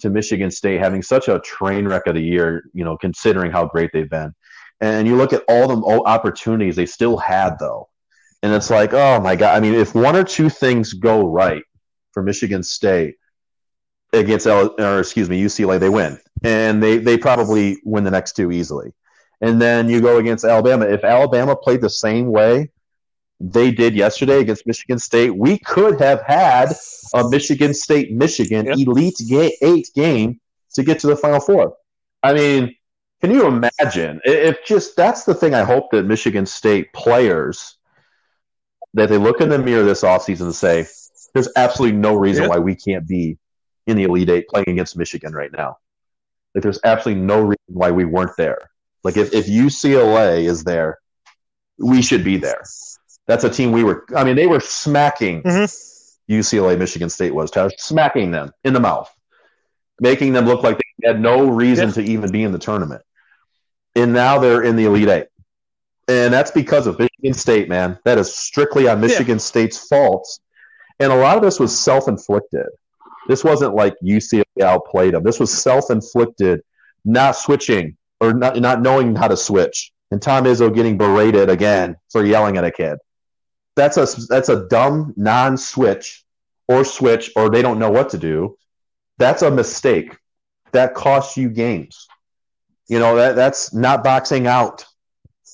[0.00, 3.66] to Michigan State having such a train wreck of the year, you know, considering how
[3.66, 4.34] great they've been.
[4.80, 7.88] And you look at all the opportunities they still had, though.
[8.42, 9.56] And it's like, oh my God.
[9.56, 11.64] I mean, if one or two things go right
[12.12, 13.16] for Michigan State
[14.12, 16.18] against, L, or excuse me, UCLA, they win.
[16.44, 18.92] And they, they probably win the next two easily.
[19.40, 20.86] And then you go against Alabama.
[20.86, 22.70] If Alabama played the same way
[23.40, 26.72] they did yesterday against Michigan State, we could have had
[27.14, 28.76] a Michigan State Michigan yep.
[28.78, 30.40] Elite ga- Eight game
[30.74, 31.74] to get to the Final Four.
[32.22, 32.74] I mean,
[33.20, 37.76] can you imagine if just that's the thing I hope that Michigan State players
[38.94, 40.86] that they look in the mirror this offseason and say,
[41.34, 42.48] there's absolutely no reason yeah.
[42.48, 43.38] why we can't be
[43.86, 45.78] in the Elite Eight playing against Michigan right now.
[46.54, 48.70] Like there's absolutely no reason why we weren't there.
[49.04, 50.98] Like if, if UCLA is there,
[51.78, 52.62] we should be there.
[53.28, 56.32] That's a team we were I mean, they were smacking mm-hmm.
[56.32, 59.08] UCLA Michigan State was Tyler, smacking them in the mouth,
[60.00, 61.94] making them look like they had no reason yeah.
[61.94, 63.02] to even be in the tournament
[63.98, 65.26] and now they're in the Elite Eight.
[66.06, 67.98] And that's because of Michigan State, man.
[68.04, 69.42] That is strictly on Michigan yeah.
[69.42, 70.40] State's faults.
[71.00, 72.66] And a lot of this was self inflicted.
[73.28, 75.22] This wasn't like UCLA outplayed them.
[75.22, 76.62] This was self inflicted,
[77.04, 79.92] not switching or not, not knowing how to switch.
[80.10, 82.96] And Tom Izzo getting berated again for yelling at a kid.
[83.78, 86.24] That's a, that's a dumb non switch
[86.66, 88.58] or switch or they don't know what to do.
[89.18, 90.16] That's a mistake.
[90.72, 92.08] That costs you games.
[92.88, 94.84] You know, that that's not boxing out.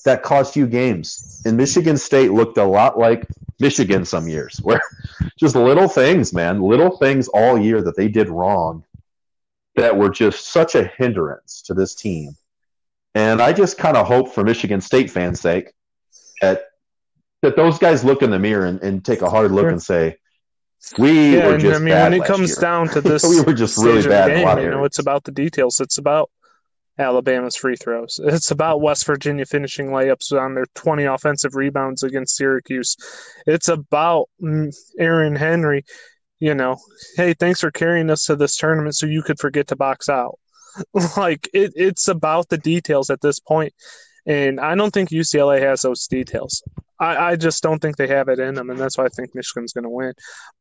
[0.05, 1.41] That costs you games.
[1.45, 3.27] And Michigan State looked a lot like
[3.59, 4.81] Michigan some years, where
[5.39, 8.83] just little things, man, little things all year that they did wrong
[9.75, 12.35] that were just such a hindrance to this team.
[13.13, 15.73] And I just kind of hope for Michigan State fans' sake
[16.41, 16.65] that
[17.45, 19.69] that those guys look in the mirror and, and take a hard look sure.
[19.69, 20.17] and say,
[20.97, 22.61] we yeah, were just I mean, when it comes year.
[22.61, 24.29] down to this, we were just really bad.
[24.29, 25.79] Game, you know, it's about the details.
[25.79, 26.29] It's about
[26.97, 28.19] Alabama's free throws.
[28.23, 32.95] It's about West Virginia finishing layups on their 20 offensive rebounds against Syracuse.
[33.45, 35.85] It's about mm, Aaron Henry,
[36.39, 36.77] you know,
[37.15, 40.39] hey, thanks for carrying us to this tournament so you could forget to box out.
[41.17, 43.73] like it, it's about the details at this point.
[44.25, 46.63] And I don't think UCLA has those details.
[46.99, 49.35] I, I just don't think they have it in them, and that's why I think
[49.35, 50.13] Michigan's going to win.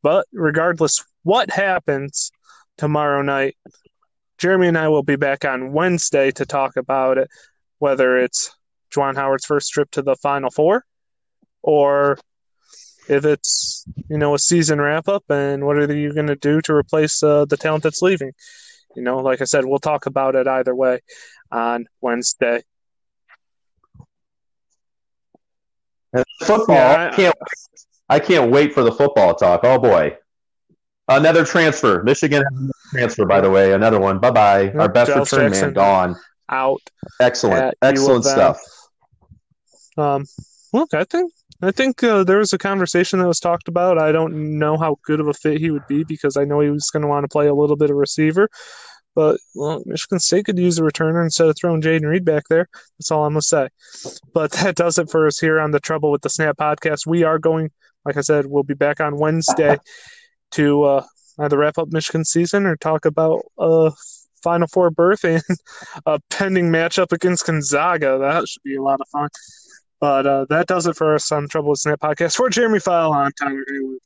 [0.02, 2.32] But regardless, what happens
[2.76, 3.56] tomorrow night,
[4.38, 7.28] Jeremy and I will be back on Wednesday to talk about it,
[7.78, 8.54] whether it's
[8.94, 10.84] Juwan Howard's first trip to the Final Four
[11.64, 12.18] or
[13.08, 16.60] if it's you know a season wrap up and what are you going to do
[16.60, 18.32] to replace uh, the talent that's leaving
[18.94, 21.00] you know like i said we'll talk about it either way
[21.50, 22.62] on wednesday
[26.03, 26.03] and
[26.42, 27.34] football yeah, I, can't
[28.08, 30.16] i can't wait for the football talk oh boy
[31.08, 32.02] Another transfer.
[32.02, 32.42] Michigan
[32.90, 33.72] transfer, by the way.
[33.72, 34.18] Another one.
[34.18, 34.70] Bye bye.
[34.70, 36.16] Our best Giles return Jackson man, gone.
[36.48, 36.80] Out.
[37.20, 37.74] Excellent.
[37.82, 38.58] Excellent stuff.
[39.98, 40.24] Um,
[40.72, 41.30] look, I think
[41.62, 43.98] I think uh, there was a conversation that was talked about.
[43.98, 46.70] I don't know how good of a fit he would be because I know he
[46.70, 48.48] was going to want to play a little bit of receiver.
[49.14, 52.68] But well, Michigan State could use a returner instead of throwing Jayden Reed back there.
[52.98, 53.68] That's all I'm gonna say.
[54.32, 57.06] But that does it for us here on the Trouble with the Snap podcast.
[57.06, 57.70] We are going,
[58.04, 59.78] like I said, we'll be back on Wednesday
[60.52, 61.04] to uh,
[61.40, 63.92] either wrap up Michigan season or talk about a
[64.42, 65.42] Final Four berth and
[66.06, 68.18] a pending matchup against Gonzaga.
[68.18, 69.28] That should be a lot of fun.
[70.00, 72.34] But uh, that does it for us on Trouble with Snap podcast.
[72.34, 73.98] For Jeremy File, I'm Tyler Hayward.